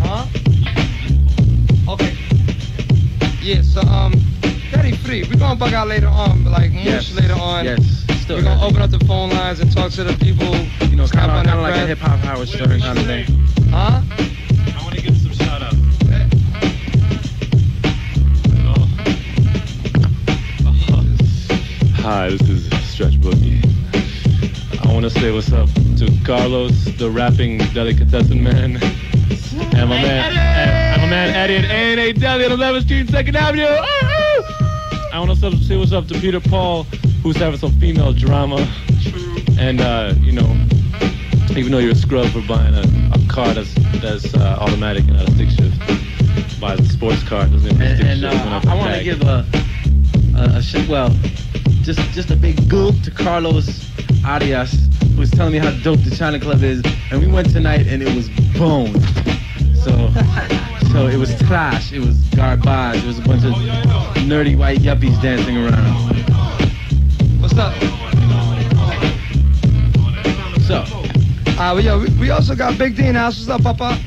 Huh? 0.02 0.26
Okay. 1.92 2.16
Yeah, 3.40 3.62
so, 3.62 3.80
um, 3.82 4.12
Daddy 4.70 4.92
Free, 4.96 5.22
we're 5.22 5.38
going 5.38 5.52
to 5.52 5.56
bug 5.56 5.72
out 5.72 5.88
later 5.88 6.08
on, 6.08 6.44
like, 6.44 6.72
much 6.72 6.85
Yes. 6.85 7.14
later 7.14 7.35
on. 7.35 7.64
Yes. 7.64 8.04
Still 8.22 8.37
We're 8.37 8.42
going 8.42 8.58
to 8.58 8.62
got 8.62 8.70
open 8.70 8.82
up 8.82 8.90
the 8.90 9.04
phone 9.06 9.30
lines 9.30 9.61
and 9.61 9.72
talk 9.72 9.90
to 9.92 10.04
the 10.04 10.12
people. 10.14 10.54
You 10.88 10.96
know, 10.96 11.06
kind 11.06 11.30
of, 11.30 11.37
on 11.38 11.44
kind 11.46 11.58
of 11.58 11.62
like 11.62 11.76
a 11.76 11.87
hip 11.87 11.98
hop 11.98 12.18
Howard 12.20 12.48
Stern 12.48 12.80
kind 12.80 12.98
of 12.98 13.06
thing. 13.06 13.24
Huh? 13.70 14.02
I 14.78 14.82
want 14.85 14.96
to 14.96 15.02
give 15.02 15.16
some 15.16 15.32
shout 15.32 15.62
outs. 15.62 15.76
Hi, 22.02 22.30
this 22.30 22.40
is 22.42 22.48
Stretch 22.48 22.50
Boogie. 22.50 22.50
I 22.50 22.51
want 25.02 25.14
to 25.14 25.20
say 25.20 25.32
what's 25.32 25.52
up 25.52 25.68
to 25.96 26.08
Carlos, 26.24 26.84
the 26.96 27.10
rapping 27.10 27.58
delicatessen 27.74 28.40
man, 28.40 28.76
and 28.80 29.88
my 29.90 30.00
man, 30.00 30.30
and, 30.30 30.38
and 30.38 31.02
my 31.02 31.08
man 31.08 31.34
Eddie 31.34 31.56
at 31.56 31.64
A&A 31.64 32.12
Deli 32.12 32.44
on 32.44 32.52
11th 32.52 32.82
Street, 32.82 33.08
2nd 33.08 33.34
Avenue. 33.34 33.64
I 35.12 35.18
want 35.18 35.36
to 35.40 35.56
say 35.64 35.76
what's 35.76 35.90
up 35.90 36.06
to 36.06 36.14
Peter 36.20 36.38
Paul, 36.38 36.84
who's 37.24 37.36
having 37.36 37.58
some 37.58 37.72
female 37.80 38.12
drama, 38.12 38.58
and 39.58 39.80
uh, 39.80 40.14
you 40.20 40.30
know, 40.30 40.46
even 41.56 41.72
though 41.72 41.78
you're 41.78 41.92
a 41.92 41.96
scrub 41.96 42.28
for 42.28 42.42
buying 42.42 42.74
a, 42.74 42.82
a 43.12 43.28
car 43.28 43.52
that's 43.54 43.74
that's 44.00 44.32
uh, 44.34 44.56
automatic 44.60 45.02
and 45.08 45.16
not 45.16 45.28
a 45.28 45.32
stick 45.32 45.50
shift, 45.50 46.60
buy 46.60 46.74
a 46.74 46.84
sports 46.84 47.24
car 47.24 47.48
doesn't 47.48 47.80
a 47.80 47.84
And, 47.84 47.96
stick 47.98 48.06
and 48.06 48.20
shift. 48.20 48.34
uh, 48.46 48.60
the 48.60 48.68
I 48.70 48.74
want 48.76 48.94
to 48.94 49.02
give 49.02 49.22
a, 49.22 49.44
a, 50.36 50.62
a 50.62 50.88
well, 50.88 51.08
just 51.82 51.98
just 52.12 52.30
a 52.30 52.36
big 52.36 52.68
goop 52.68 52.94
to 53.02 53.10
Carlos 53.10 53.90
Arias, 54.24 54.88
was 55.18 55.30
telling 55.30 55.52
me 55.52 55.58
how 55.58 55.70
dope 55.82 56.00
the 56.00 56.14
China 56.14 56.38
Club 56.38 56.62
is, 56.62 56.82
and 57.11 57.20
we 57.20 57.26
went 57.26 57.50
tonight 57.50 57.87
and 57.87 58.02
it 58.02 58.14
was 58.14 58.28
bone. 58.58 58.92
So, 59.74 60.12
so 60.92 61.06
it 61.08 61.16
was 61.16 61.37
trash. 61.40 61.92
It 61.92 62.00
was 62.00 62.18
garbage. 62.37 63.02
It 63.02 63.06
was 63.06 63.18
a 63.18 63.22
bunch 63.22 63.44
of 63.44 63.52
nerdy 64.24 64.56
white 64.56 64.78
yuppies 64.78 65.20
dancing 65.20 65.56
around. 65.58 65.94
What's 67.40 67.56
up? 67.58 67.74
So, 70.62 70.85
Uh, 71.58 71.72
well, 71.74 71.80
yo, 71.80 71.98
we, 71.98 72.08
we 72.18 72.30
also 72.30 72.54
got 72.54 72.78
Big 72.78 72.96
D 72.96 73.06
in 73.06 73.14
the 73.14 73.20
house. 73.20 73.37
What's 73.46 73.48
up, 73.48 73.62
Papa? 73.76 73.98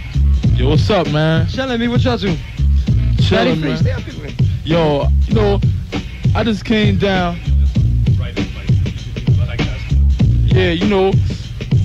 Yo, 0.53 0.69
what's 0.69 0.89
up, 0.89 1.11
man? 1.11 1.47
Chilling 1.47 1.79
me. 1.79 1.87
What 1.89 2.03
y'all 2.03 2.17
do? 2.17 2.27
Daddy 2.35 3.23
Chilling, 3.23 3.59
Free, 3.59 3.69
man. 3.69 3.77
stay 3.77 3.91
up 3.91 3.99
here 4.01 4.21
with 4.23 4.39
me. 4.39 4.47
Yo, 4.63 5.07
you 5.27 5.33
know, 5.33 5.59
I 6.33 6.43
just 6.43 6.63
came 6.65 6.97
down. 6.97 7.37
Yeah, 10.55 10.71
you 10.71 10.87
know, 10.87 11.11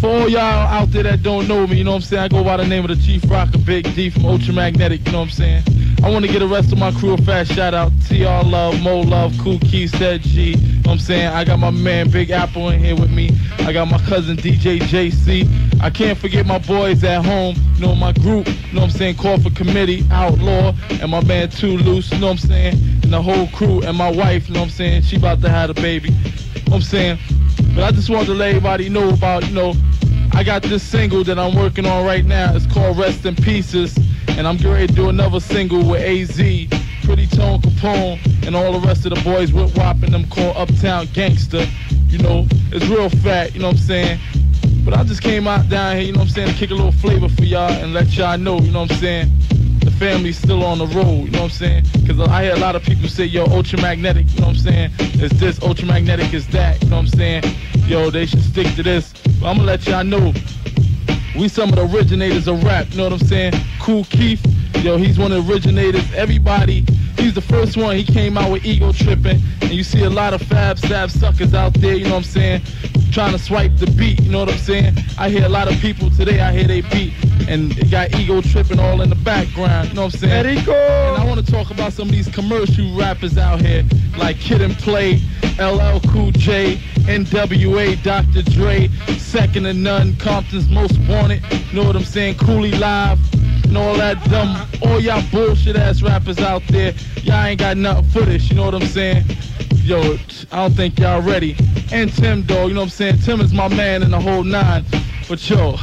for 0.00 0.06
all 0.06 0.28
y'all 0.28 0.40
out 0.42 0.92
there 0.92 1.02
that 1.02 1.24
don't 1.24 1.48
know 1.48 1.66
me, 1.66 1.78
you 1.78 1.82
know 1.82 1.90
what 1.90 1.96
I'm 1.96 2.02
saying? 2.02 2.22
I 2.22 2.28
go 2.28 2.44
by 2.44 2.56
the 2.56 2.64
name 2.64 2.84
of 2.84 2.96
the 2.96 3.04
Chief 3.04 3.28
Rocker, 3.28 3.58
Big 3.58 3.92
D 3.96 4.10
from 4.10 4.22
Ultramagnetic, 4.22 5.04
you 5.04 5.10
know 5.10 5.18
what 5.18 5.24
I'm 5.24 5.30
saying? 5.30 5.64
I 6.04 6.08
want 6.08 6.24
to 6.24 6.30
get 6.30 6.38
the 6.38 6.46
rest 6.46 6.70
of 6.70 6.78
my 6.78 6.92
crew 6.92 7.14
a 7.14 7.16
fast 7.16 7.50
shout 7.50 7.74
out. 7.74 7.90
TR 8.06 8.46
Love, 8.48 8.80
Mo 8.80 9.00
Love, 9.00 9.36
Kool 9.40 9.58
Keith, 9.58 9.90
Ced 9.98 10.20
Gee. 10.20 10.52
You 10.52 10.56
know 10.56 10.82
what 10.82 10.92
I'm 10.92 10.98
saying? 11.00 11.26
I 11.26 11.42
got 11.42 11.58
my 11.58 11.70
man 11.70 12.10
Big 12.10 12.30
Apple 12.30 12.68
in 12.68 12.78
here 12.78 12.94
with 12.94 13.10
me. 13.10 13.32
I 13.58 13.72
got 13.72 13.88
my 13.90 13.98
cousin 13.98 14.36
DJ 14.36 14.78
JC. 14.78 15.82
I 15.82 15.90
can't 15.90 16.16
forget 16.16 16.46
my 16.46 16.58
boys 16.58 17.02
at 17.02 17.24
home, 17.24 17.56
you 17.74 17.80
know, 17.84 17.96
my 17.96 18.12
group, 18.12 18.46
you 18.46 18.54
know 18.72 18.82
what 18.82 18.84
I'm 18.84 18.90
saying? 18.90 19.16
Call 19.16 19.40
for 19.40 19.50
Committee, 19.50 20.06
Outlaw, 20.12 20.74
and 20.90 21.10
my 21.10 21.24
man 21.24 21.50
Too 21.50 21.76
Loose, 21.76 22.12
you 22.12 22.20
know 22.20 22.28
what 22.28 22.32
I'm 22.34 22.48
saying? 22.48 22.74
And 23.02 23.12
the 23.12 23.20
whole 23.20 23.48
crew, 23.48 23.82
and 23.82 23.98
my 23.98 24.12
wife, 24.12 24.46
you 24.46 24.54
know 24.54 24.60
what 24.60 24.66
I'm 24.66 24.70
saying? 24.70 25.02
She 25.02 25.16
about 25.16 25.40
to 25.40 25.48
have 25.48 25.70
a 25.70 25.74
baby. 25.74 26.10
You 26.10 26.14
know 26.14 26.62
what 26.66 26.74
I'm 26.76 26.82
saying? 26.82 27.18
But 27.74 27.84
I 27.84 27.92
just 27.92 28.10
wanted 28.10 28.26
to 28.26 28.34
let 28.34 28.48
everybody 28.48 28.88
know 28.88 29.10
about, 29.10 29.46
you 29.46 29.54
know, 29.54 29.74
I 30.32 30.44
got 30.44 30.62
this 30.62 30.82
single 30.82 31.24
that 31.24 31.38
I'm 31.38 31.54
working 31.56 31.86
on 31.86 32.04
right 32.04 32.24
now. 32.24 32.54
It's 32.54 32.66
called 32.66 32.98
Rest 32.98 33.24
in 33.26 33.36
Pieces. 33.36 33.96
And 34.28 34.46
I'm 34.46 34.56
getting 34.56 34.72
ready 34.72 34.86
to 34.86 34.94
do 34.94 35.08
another 35.08 35.40
single 35.40 35.84
with 35.88 36.00
AZ, 36.02 36.36
Pretty 37.04 37.26
Tone 37.26 37.60
Capone, 37.60 38.46
and 38.46 38.56
all 38.56 38.72
the 38.72 38.86
rest 38.86 39.04
of 39.06 39.14
the 39.14 39.20
boys 39.22 39.52
with 39.52 39.76
and 39.78 40.14
them 40.14 40.28
called 40.28 40.56
Uptown 40.56 41.06
Gangster. 41.12 41.66
You 42.08 42.18
know, 42.18 42.46
it's 42.72 42.86
real 42.86 43.08
fat, 43.08 43.54
you 43.54 43.60
know 43.60 43.68
what 43.68 43.76
I'm 43.76 43.82
saying? 43.82 44.20
But 44.84 44.94
I 44.94 45.04
just 45.04 45.22
came 45.22 45.46
out 45.46 45.68
down 45.68 45.96
here, 45.96 46.06
you 46.06 46.12
know 46.12 46.20
what 46.20 46.28
I'm 46.28 46.34
saying, 46.34 46.48
to 46.48 46.54
kick 46.54 46.70
a 46.70 46.74
little 46.74 46.92
flavor 46.92 47.28
for 47.28 47.44
y'all 47.44 47.70
and 47.70 47.92
let 47.92 48.16
y'all 48.16 48.38
know, 48.38 48.60
you 48.60 48.72
know 48.72 48.82
what 48.82 48.92
I'm 48.92 48.98
saying? 48.98 49.32
Family's 50.00 50.38
still 50.38 50.64
on 50.64 50.78
the 50.78 50.86
road, 50.86 51.26
you 51.26 51.30
know 51.32 51.42
what 51.42 51.44
I'm 51.44 51.50
saying? 51.50 51.84
Because 51.92 52.18
I 52.20 52.44
hear 52.44 52.54
a 52.54 52.58
lot 52.58 52.74
of 52.74 52.82
people 52.82 53.06
say, 53.06 53.26
yo, 53.26 53.44
ultramagnetic, 53.44 54.32
you 54.32 54.40
know 54.40 54.46
what 54.46 54.56
I'm 54.56 54.62
saying? 54.62 54.90
Is 55.20 55.30
this, 55.32 55.58
ultramagnetic 55.58 56.32
is 56.32 56.46
that, 56.48 56.82
you 56.82 56.88
know 56.88 56.96
what 56.96 57.02
I'm 57.02 57.08
saying? 57.08 57.44
Yo, 57.84 58.08
they 58.08 58.24
should 58.24 58.42
stick 58.42 58.74
to 58.76 58.82
this. 58.82 59.12
But 59.38 59.50
I'm 59.50 59.56
gonna 59.56 59.64
let 59.64 59.86
y'all 59.86 60.02
know, 60.02 60.32
we 61.38 61.48
some 61.48 61.68
of 61.68 61.74
the 61.74 61.86
originators 61.94 62.48
of 62.48 62.64
rap, 62.64 62.86
you 62.90 62.96
know 62.96 63.10
what 63.10 63.20
I'm 63.20 63.28
saying? 63.28 63.52
Kool 63.78 64.04
Keith, 64.04 64.42
yo, 64.82 64.96
he's 64.96 65.18
one 65.18 65.32
of 65.32 65.46
the 65.46 65.52
originators. 65.52 66.10
Everybody, 66.14 66.86
he's 67.20 67.34
the 67.34 67.40
first 67.40 67.76
one. 67.76 67.96
He 67.96 68.04
came 68.04 68.36
out 68.38 68.50
with 68.50 68.64
ego 68.64 68.92
tripping, 68.92 69.40
and 69.60 69.70
you 69.70 69.84
see 69.84 70.04
a 70.04 70.10
lot 70.10 70.32
of 70.34 70.42
fab 70.42 70.78
stab 70.78 71.10
suckers 71.10 71.54
out 71.54 71.74
there, 71.74 71.94
you 71.94 72.04
know 72.04 72.10
what 72.10 72.18
I'm 72.18 72.22
saying? 72.24 72.62
Trying 73.12 73.32
to 73.32 73.38
swipe 73.38 73.76
the 73.76 73.90
beat, 73.92 74.20
you 74.20 74.30
know 74.30 74.40
what 74.40 74.50
I'm 74.50 74.58
saying? 74.58 74.96
I 75.18 75.30
hear 75.30 75.44
a 75.44 75.48
lot 75.48 75.70
of 75.70 75.78
people 75.80 76.10
today, 76.10 76.40
I 76.40 76.52
hear 76.52 76.66
they 76.66 76.80
beat, 76.82 77.12
and 77.48 77.76
it 77.78 77.90
got 77.90 78.14
ego 78.14 78.40
tripping 78.40 78.78
all 78.78 79.00
in 79.02 79.10
the 79.10 79.16
background, 79.16 79.88
you 79.88 79.94
know 79.94 80.04
what 80.04 80.14
I'm 80.14 80.20
saying? 80.20 80.58
Erico! 80.58 80.74
And 80.74 81.22
I 81.22 81.24
want 81.24 81.44
to 81.44 81.52
talk 81.52 81.70
about 81.70 81.92
some 81.92 82.08
of 82.08 82.14
these 82.14 82.28
commercial 82.28 82.96
rappers 82.96 83.36
out 83.36 83.60
here, 83.60 83.84
like 84.16 84.38
Kid 84.38 84.62
and 84.62 84.76
Play, 84.78 85.20
LL 85.58 86.00
Cool 86.08 86.30
J, 86.32 86.76
NWA, 87.06 88.02
Dr. 88.02 88.42
Dre, 88.42 88.88
Second 89.18 89.64
to 89.64 89.74
None, 89.74 90.16
Compton's 90.16 90.68
Most 90.68 90.98
Wanted, 91.08 91.42
you 91.50 91.80
know 91.80 91.84
what 91.84 91.96
I'm 91.96 92.04
saying? 92.04 92.36
Cooley 92.36 92.72
Live, 92.72 93.18
and 93.70 93.78
all 93.78 93.94
that 93.94 94.20
dumb, 94.24 94.66
all 94.82 94.98
y'all 94.98 95.22
bullshit 95.30 95.76
ass 95.76 96.02
rappers 96.02 96.40
out 96.40 96.60
there, 96.70 96.92
y'all 97.22 97.44
ain't 97.44 97.60
got 97.60 97.76
nothing 97.76 98.04
for 98.10 98.22
this, 98.22 98.50
you 98.50 98.56
know 98.56 98.64
what 98.64 98.74
I'm 98.74 98.86
saying? 98.88 99.24
Yo, 99.76 100.16
I 100.50 100.56
don't 100.56 100.72
think 100.72 100.98
y'all 100.98 101.22
ready. 101.22 101.54
And 101.92 102.12
Tim, 102.12 102.44
though, 102.46 102.66
you 102.66 102.74
know 102.74 102.80
what 102.80 102.86
I'm 102.86 102.90
saying? 102.90 103.18
Tim 103.18 103.40
is 103.40 103.52
my 103.52 103.68
man 103.68 104.02
in 104.02 104.10
the 104.10 104.20
whole 104.20 104.42
nine. 104.42 104.84
But 105.28 105.48
yo, 105.48 105.76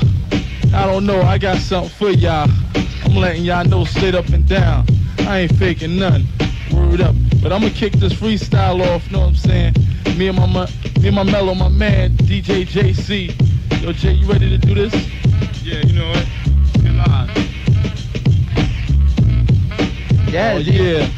I 0.74 0.86
don't 0.86 1.06
know, 1.06 1.22
I 1.22 1.38
got 1.38 1.60
something 1.60 1.90
for 1.92 2.10
y'all. 2.10 2.50
I'm 3.06 3.16
letting 3.16 3.46
y'all 3.46 3.64
know 3.64 3.86
straight 3.86 4.16
up 4.16 4.28
and 4.28 4.46
down. 4.46 4.86
I 5.20 5.40
ain't 5.40 5.56
faking 5.56 5.98
none. 5.98 6.26
Word 6.74 7.00
up. 7.00 7.16
But 7.42 7.54
I'm 7.54 7.62
gonna 7.62 7.70
kick 7.74 7.94
this 7.94 8.12
freestyle 8.12 8.86
off, 8.86 9.06
you 9.06 9.14
know 9.14 9.22
what 9.22 9.30
I'm 9.30 9.36
saying? 9.36 9.74
Me 10.18 10.28
and 10.28 10.38
my 10.38 10.46
me 11.00 11.08
and 11.08 11.16
my 11.16 11.24
mellow, 11.24 11.54
my 11.54 11.70
man, 11.70 12.18
DJ 12.18 12.68
JC. 12.68 13.82
Yo, 13.82 13.94
Jay, 13.94 14.12
you 14.12 14.30
ready 14.30 14.50
to 14.50 14.58
do 14.58 14.76
this? 14.76 14.94
Yeah, 15.64 15.80
you 15.86 15.94
know 15.94 16.10
what? 16.10 16.28
Get 16.84 16.94
live. 16.94 17.47
Yeah, 20.28 20.54
Oh 20.54 20.58
yeah. 20.58 21.10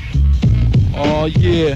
Oh 0.95 1.26
yeah. 1.26 1.76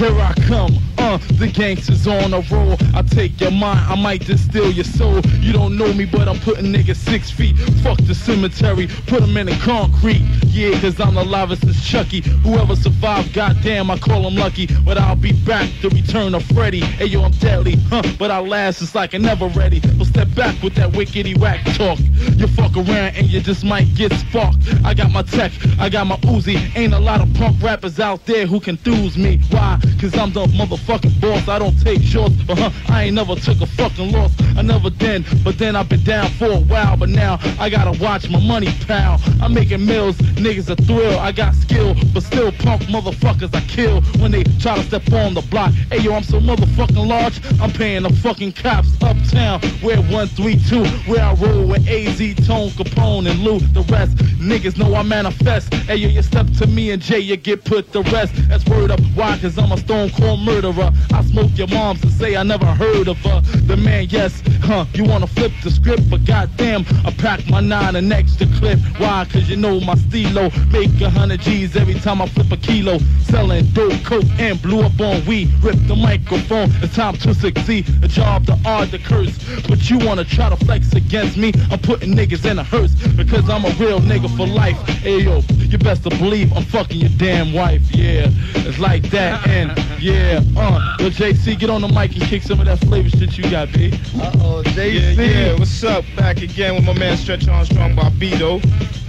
Here 0.00 0.18
I 0.18 0.32
come, 0.46 0.78
uh, 0.96 1.18
the 1.38 1.46
gangsters 1.46 2.06
on 2.06 2.32
a 2.32 2.40
roll. 2.50 2.76
I 2.94 3.02
take 3.02 3.38
your 3.38 3.50
mind, 3.50 3.80
I 3.80 4.00
might 4.00 4.24
distill 4.24 4.70
your 4.70 4.84
soul. 4.84 5.20
You 5.40 5.52
don't 5.52 5.76
know 5.76 5.92
me, 5.92 6.06
but 6.06 6.26
I'm 6.26 6.38
putting 6.38 6.72
niggas 6.72 6.96
six 6.96 7.30
feet. 7.30 7.58
Fuck 7.82 7.98
the 7.98 8.14
cemetery, 8.14 8.86
put 9.06 9.20
them 9.20 9.36
in 9.36 9.46
the 9.46 9.56
concrete. 9.62 10.22
Yeah, 10.46 10.78
cause 10.80 10.98
I'm 11.00 11.14
the 11.14 11.24
livest 11.24 11.64
as 11.64 11.84
Chucky. 11.84 12.20
Whoever 12.20 12.76
survived, 12.76 13.34
goddamn, 13.34 13.90
I 13.90 13.98
call 13.98 14.26
him 14.26 14.36
lucky. 14.36 14.68
But 14.84 14.96
I'll 14.96 15.16
be 15.16 15.32
back, 15.32 15.68
the 15.82 15.90
return 15.90 16.34
of 16.34 16.44
Freddy. 16.44 16.80
Hey 16.80 17.06
yo, 17.06 17.22
I'm 17.22 17.32
deadly, 17.32 17.76
huh? 17.90 18.02
But 18.18 18.30
I 18.30 18.40
last, 18.40 18.80
it's 18.80 18.94
like 18.94 19.12
I'm 19.12 19.20
never 19.22 19.48
ready. 19.48 19.82
Well, 19.96 20.06
step 20.06 20.28
back 20.34 20.62
with 20.62 20.74
that 20.76 20.92
wickety 20.92 21.38
whack 21.38 21.62
talk. 21.74 21.98
You 22.36 22.46
fuck 22.48 22.76
around 22.76 23.16
and 23.16 23.26
you 23.30 23.40
just 23.40 23.64
might 23.64 23.94
get 23.94 24.12
sparked. 24.12 24.58
I 24.84 24.94
got 24.94 25.10
my 25.10 25.22
tech, 25.22 25.52
I 25.78 25.88
got 25.88 26.06
my 26.06 26.16
Uzi. 26.18 26.56
Ain't 26.76 26.94
a 26.94 26.98
lot 26.98 27.20
of 27.20 27.32
punk 27.34 27.62
rappers 27.62 28.00
out 28.00 28.26
there 28.26 28.46
who 28.46 28.60
can 28.60 28.70
enthuse 28.76 29.16
me. 29.16 29.40
Why? 29.50 29.78
Cause 30.00 30.16
I'm 30.16 30.32
the 30.32 30.44
motherfucking 30.46 31.20
boss. 31.20 31.48
I 31.48 31.58
don't 31.58 31.78
take 31.82 32.02
shorts, 32.02 32.34
but 32.46 32.58
huh, 32.58 32.70
I 32.88 33.04
ain't 33.04 33.14
never 33.14 33.34
took 33.34 33.60
a 33.60 33.66
fucking 33.66 34.12
loss. 34.12 34.32
I 34.56 34.62
never 34.62 34.90
did, 34.90 35.24
but 35.44 35.58
then 35.58 35.76
I've 35.76 35.88
been 35.88 36.04
down 36.04 36.30
for 36.30 36.46
a 36.46 36.60
while. 36.60 36.96
But 36.96 37.10
now 37.10 37.38
I 37.58 37.68
gotta 37.68 37.98
watch 38.02 38.28
my 38.30 38.40
money, 38.40 38.68
pal. 38.86 39.20
I'm 39.42 39.54
making 39.54 39.84
mills, 39.84 40.16
niggas 40.16 40.68
a 40.70 40.76
thrill. 40.76 41.18
I 41.18 41.32
got 41.32 41.54
skill, 41.54 41.94
but 42.14 42.22
still 42.22 42.52
punk 42.52 42.82
motherfuckers 42.82 43.54
I 43.54 43.60
kill 43.62 44.00
when 44.20 44.30
they 44.30 44.44
try 44.60 44.76
to 44.76 44.82
step 44.82 45.12
on 45.12 45.34
the 45.34 45.42
block. 45.42 45.72
Hey 45.90 46.00
yo, 46.00 46.14
I'm 46.14 46.22
so 46.22 46.40
motherfucking 46.40 47.06
large. 47.06 47.40
I'm 47.60 47.70
paying 47.70 48.02
the 48.02 48.10
fucking 48.10 48.52
cops 48.52 48.90
uptown. 49.02 49.60
Where 49.82 50.00
132, 50.00 50.84
where 51.10 51.22
I 51.22 51.34
roll 51.34 51.66
with 51.66 51.86
AZ, 52.10 52.46
Tone, 52.46 52.70
Capone, 52.70 53.30
and 53.30 53.40
Lou. 53.40 53.60
The 53.60 53.82
rest 53.82 54.16
niggas 54.40 54.76
know 54.76 54.94
I 54.94 55.02
manifest. 55.02 55.72
Hey 55.74 55.96
yo, 55.96 56.08
you 56.08 56.22
step 56.22 56.46
to 56.58 56.66
me 56.66 56.90
and 56.90 57.00
Jay, 57.00 57.20
you 57.20 57.36
get 57.36 57.64
put 57.64 57.92
the 57.92 58.02
rest. 58.04 58.32
That's 58.48 58.64
word 58.66 58.90
up. 58.90 59.00
Why? 59.14 59.38
Cause 59.38 59.58
I'm 59.58 59.70
a 59.70 59.76
stone 59.76 60.10
cold 60.10 60.40
murderer. 60.40 60.90
I 61.12 61.22
smoke 61.24 61.50
your 61.54 61.68
moms 61.68 62.02
and 62.02 62.12
say 62.12 62.36
I 62.36 62.42
never 62.42 62.66
heard 62.66 63.06
of 63.08 63.18
her. 63.18 63.40
The 63.42 63.76
man, 63.76 64.06
yes, 64.08 64.42
huh? 64.62 64.86
You 64.94 65.04
wanna 65.04 65.26
flip 65.26 65.52
the 65.62 65.70
script, 65.70 66.10
but 66.10 66.24
goddamn, 66.24 66.84
I 67.04 67.12
pack 67.12 67.48
my 67.48 67.60
nine 67.60 67.96
and 67.96 68.12
extra 68.12 68.46
clip. 68.58 68.78
Why? 68.98 69.26
Cause 69.30 69.48
you 69.48 69.56
know 69.56 69.78
my 69.80 69.94
stilo 69.94 70.50
make 70.70 71.00
a 71.00 71.10
hundred 71.10 71.40
G's 71.40 71.76
every 71.76 71.94
time 71.94 72.22
I 72.22 72.26
flip 72.26 72.50
a 72.50 72.56
kilo. 72.56 72.98
Selling 73.24 73.66
dope, 73.72 74.02
coke, 74.04 74.24
and 74.38 74.60
blew 74.62 74.80
up 74.80 74.98
on 75.00 75.24
weed. 75.26 75.50
Rip 75.62 75.76
the 75.86 75.96
microphone, 75.96 76.70
it's 76.82 76.94
time 76.94 77.16
to 77.18 77.34
succeed. 77.34 77.86
A 78.02 78.08
job, 78.08 78.46
the 78.46 78.58
art, 78.64 78.90
the 78.90 78.98
curse. 78.98 79.38
But 79.68 79.88
you 79.90 79.98
wanna 79.98 80.24
try 80.24 80.48
to 80.48 80.56
flex 80.64 80.92
against 80.94 81.36
me? 81.36 81.52
I'm 81.70 81.78
putting 81.78 81.99
niggas 82.00 82.48
in 82.50 82.58
a 82.58 82.64
hearse 82.64 82.94
because 83.16 83.48
I'm 83.48 83.64
a 83.64 83.70
real 83.70 84.00
nigga 84.00 84.34
for 84.36 84.46
life. 84.46 84.76
Hey 85.00 85.20
yo, 85.20 85.42
you 85.58 85.78
best 85.78 86.02
to 86.04 86.10
believe 86.10 86.52
I'm 86.56 86.64
fucking 86.64 86.98
your 86.98 87.10
damn 87.16 87.52
wife. 87.52 87.82
Yeah, 87.94 88.28
it's 88.28 88.78
like 88.78 89.10
that. 89.10 89.46
And 89.46 89.76
yeah, 90.00 90.40
uh, 90.56 90.96
yo, 90.98 91.10
JC, 91.10 91.58
get 91.58 91.70
on 91.70 91.80
the 91.82 91.88
mic 91.88 92.14
and 92.16 92.22
kick 92.22 92.42
some 92.42 92.60
of 92.60 92.66
that 92.66 92.78
flavor 92.80 93.08
shit 93.08 93.36
you 93.36 93.50
got, 93.50 93.72
B. 93.72 93.92
Uh-oh, 94.16 94.62
JC. 94.66 95.16
Yeah, 95.16 95.22
yeah, 95.22 95.58
what's 95.58 95.84
up? 95.84 96.04
Back 96.16 96.42
again 96.42 96.74
with 96.74 96.84
my 96.84 96.94
man 96.94 97.16
Stretch 97.16 97.46
Armstrong 97.48 97.94
Bobbito. 97.94 98.60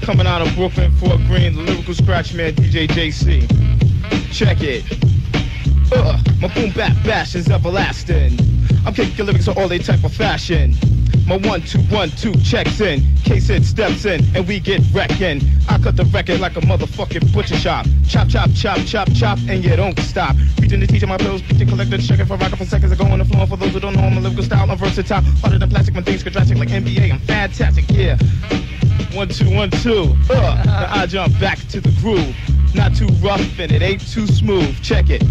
Coming 0.01 0.27
out 0.27 0.41
of 0.41 0.53
Brooklyn, 0.55 0.91
Fort 0.93 1.17
Greene, 1.27 1.55
the 1.55 1.61
lyrical 1.61 1.93
scratch 1.93 2.33
man 2.33 2.53
DJ 2.53 2.87
JC. 2.87 3.47
Check 4.33 4.59
it. 4.61 4.83
Uh, 5.93 6.17
my 6.39 6.47
boom 6.53 6.71
bap 6.71 6.95
bash 7.03 7.35
is 7.35 7.49
everlasting. 7.49 8.37
I'm 8.85 8.93
kicking 8.93 9.25
lyrics 9.25 9.47
on 9.47 9.57
all 9.57 9.67
they 9.67 9.77
type 9.77 10.03
of 10.03 10.13
fashion. 10.13 10.73
My 11.27 11.37
one 11.37 11.61
two 11.61 11.79
one 11.83 12.09
two 12.11 12.33
checks 12.41 12.81
in, 12.81 13.01
case 13.23 13.49
it 13.49 13.63
steps 13.63 14.05
in, 14.05 14.23
and 14.35 14.47
we 14.47 14.59
get 14.59 14.81
wrecking. 14.93 15.41
I 15.69 15.77
cut 15.77 15.95
the 15.95 16.05
record 16.05 16.39
like 16.39 16.57
a 16.57 16.61
motherfucking 16.61 17.33
butcher 17.33 17.55
shop. 17.55 17.85
Chop 18.07 18.27
chop 18.27 18.49
chop 18.53 18.79
chop 18.85 19.07
chop, 19.13 19.39
and 19.47 19.63
you 19.63 19.75
don't 19.75 19.97
stop. 19.99 20.35
Reaching 20.59 20.79
the 20.79 20.87
teacher 20.87 21.07
my 21.07 21.17
pills, 21.17 21.41
picture 21.41 21.65
collector, 21.65 21.97
checking 21.99 22.25
for 22.25 22.37
rocking 22.37 22.57
for 22.57 22.65
seconds. 22.65 22.91
I 22.91 22.95
go 22.95 23.05
on 23.05 23.19
the 23.19 23.25
floor 23.25 23.47
for 23.47 23.57
those 23.57 23.71
who 23.71 23.79
don't 23.79 23.95
know 23.95 24.01
I'm 24.01 24.17
a 24.17 24.21
lyrical 24.21 24.43
style. 24.43 24.69
I'm 24.69 24.77
versatile, 24.77 25.21
harder 25.21 25.59
than 25.59 25.69
plastic 25.69 25.95
when 25.95 26.03
things 26.03 26.23
get 26.23 26.33
drastic 26.33 26.57
like 26.57 26.69
NBA. 26.69 27.11
I'm 27.11 27.19
fantastic, 27.19 27.85
yeah. 27.89 28.17
One 29.13 29.27
two 29.27 29.53
one 29.53 29.69
two. 29.69 30.15
Uh, 30.29 30.63
now 30.65 30.87
I 30.89 31.05
jump 31.05 31.39
back 31.39 31.59
to 31.69 31.81
the 31.81 31.91
groove. 32.01 32.35
Not 32.73 32.95
too 32.95 33.07
rough 33.21 33.59
and 33.59 33.71
it 33.71 33.81
ain't 33.81 34.01
too 34.11 34.25
smooth. 34.27 34.81
Check 34.81 35.09
it. 35.09 35.23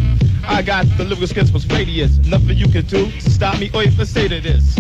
I 0.45 0.63
got 0.63 0.85
the 0.99 1.05
lyrical 1.05 1.27
skills 1.27 1.53
with 1.53 1.71
radius. 1.73 2.19
Nothing 2.19 2.59
you 2.59 2.69
can 2.69 2.85
do 2.87 3.11
to 3.11 3.31
stop 3.31 3.59
me 3.59 3.71
or 3.73 3.83
even 3.83 4.05
say 4.05 4.29
to 4.29 4.41
this. 4.41 4.77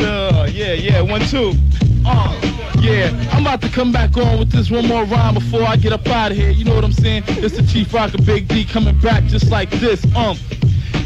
Uh, 0.00 0.48
yeah, 0.50 0.72
yeah, 0.72 1.00
one, 1.00 1.20
two. 1.22 1.52
Uh, 2.06 2.40
yeah, 2.80 3.10
I'm 3.32 3.42
about 3.42 3.60
to 3.62 3.68
come 3.68 3.92
back 3.92 4.16
on 4.16 4.38
with 4.38 4.50
this 4.50 4.70
one 4.70 4.86
more 4.86 5.04
rhyme 5.04 5.34
before 5.34 5.62
I 5.62 5.76
get 5.76 5.92
up 5.92 6.06
out 6.08 6.30
of 6.32 6.36
here. 6.38 6.50
You 6.50 6.64
know 6.64 6.74
what 6.74 6.84
I'm 6.84 6.92
saying? 6.92 7.24
It's 7.28 7.56
the 7.56 7.62
Chief 7.62 7.92
Rocker 7.92 8.22
Big 8.22 8.48
D 8.48 8.64
coming 8.64 8.98
back 9.00 9.24
just 9.24 9.50
like 9.50 9.70
this. 9.70 10.04
Um. 10.16 10.36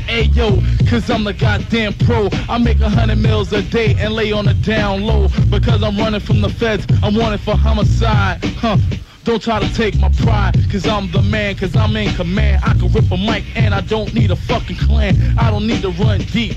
Hey 0.07 0.25
yo, 0.25 0.61
cause 0.87 1.09
I'm 1.09 1.25
the 1.25 1.33
goddamn 1.33 1.95
pro. 1.95 2.29
I 2.49 2.59
make 2.59 2.79
a 2.81 2.91
hundred 2.91 3.17
mils 3.19 3.53
a 3.55 3.63
day 3.63 3.97
and 3.99 4.13
lay 4.13 4.33
on 4.33 4.45
the 4.45 4.53
down 4.55 5.03
low. 5.03 5.29
Because 5.49 5.83
I'm 5.83 5.97
running 5.97 6.21
from 6.21 6.43
the 6.43 6.51
feds, 6.51 6.87
I'm 7.03 7.15
wanted 7.15 7.41
for 7.41 7.57
homicide. 7.57 8.45
Huh. 8.45 8.77
Don't 9.25 9.43
try 9.43 9.59
to 9.59 9.75
take 9.75 9.99
my 9.99 10.11
pride, 10.11 10.55
cause 10.71 10.87
I'm 10.87 11.11
the 11.11 11.23
man, 11.23 11.57
cause 11.57 11.75
I'm 11.75 11.97
in 11.97 12.15
command. 12.15 12.63
I 12.63 12.75
can 12.75 12.93
rip 12.93 13.11
a 13.11 13.17
mic 13.17 13.45
and 13.57 13.75
I 13.75 13.81
don't 13.81 14.13
need 14.13 14.31
a 14.31 14.37
fucking 14.37 14.77
clan. 14.77 15.39
I 15.39 15.51
don't 15.51 15.67
need 15.67 15.81
to 15.81 15.91
run 15.93 16.21
deep, 16.21 16.57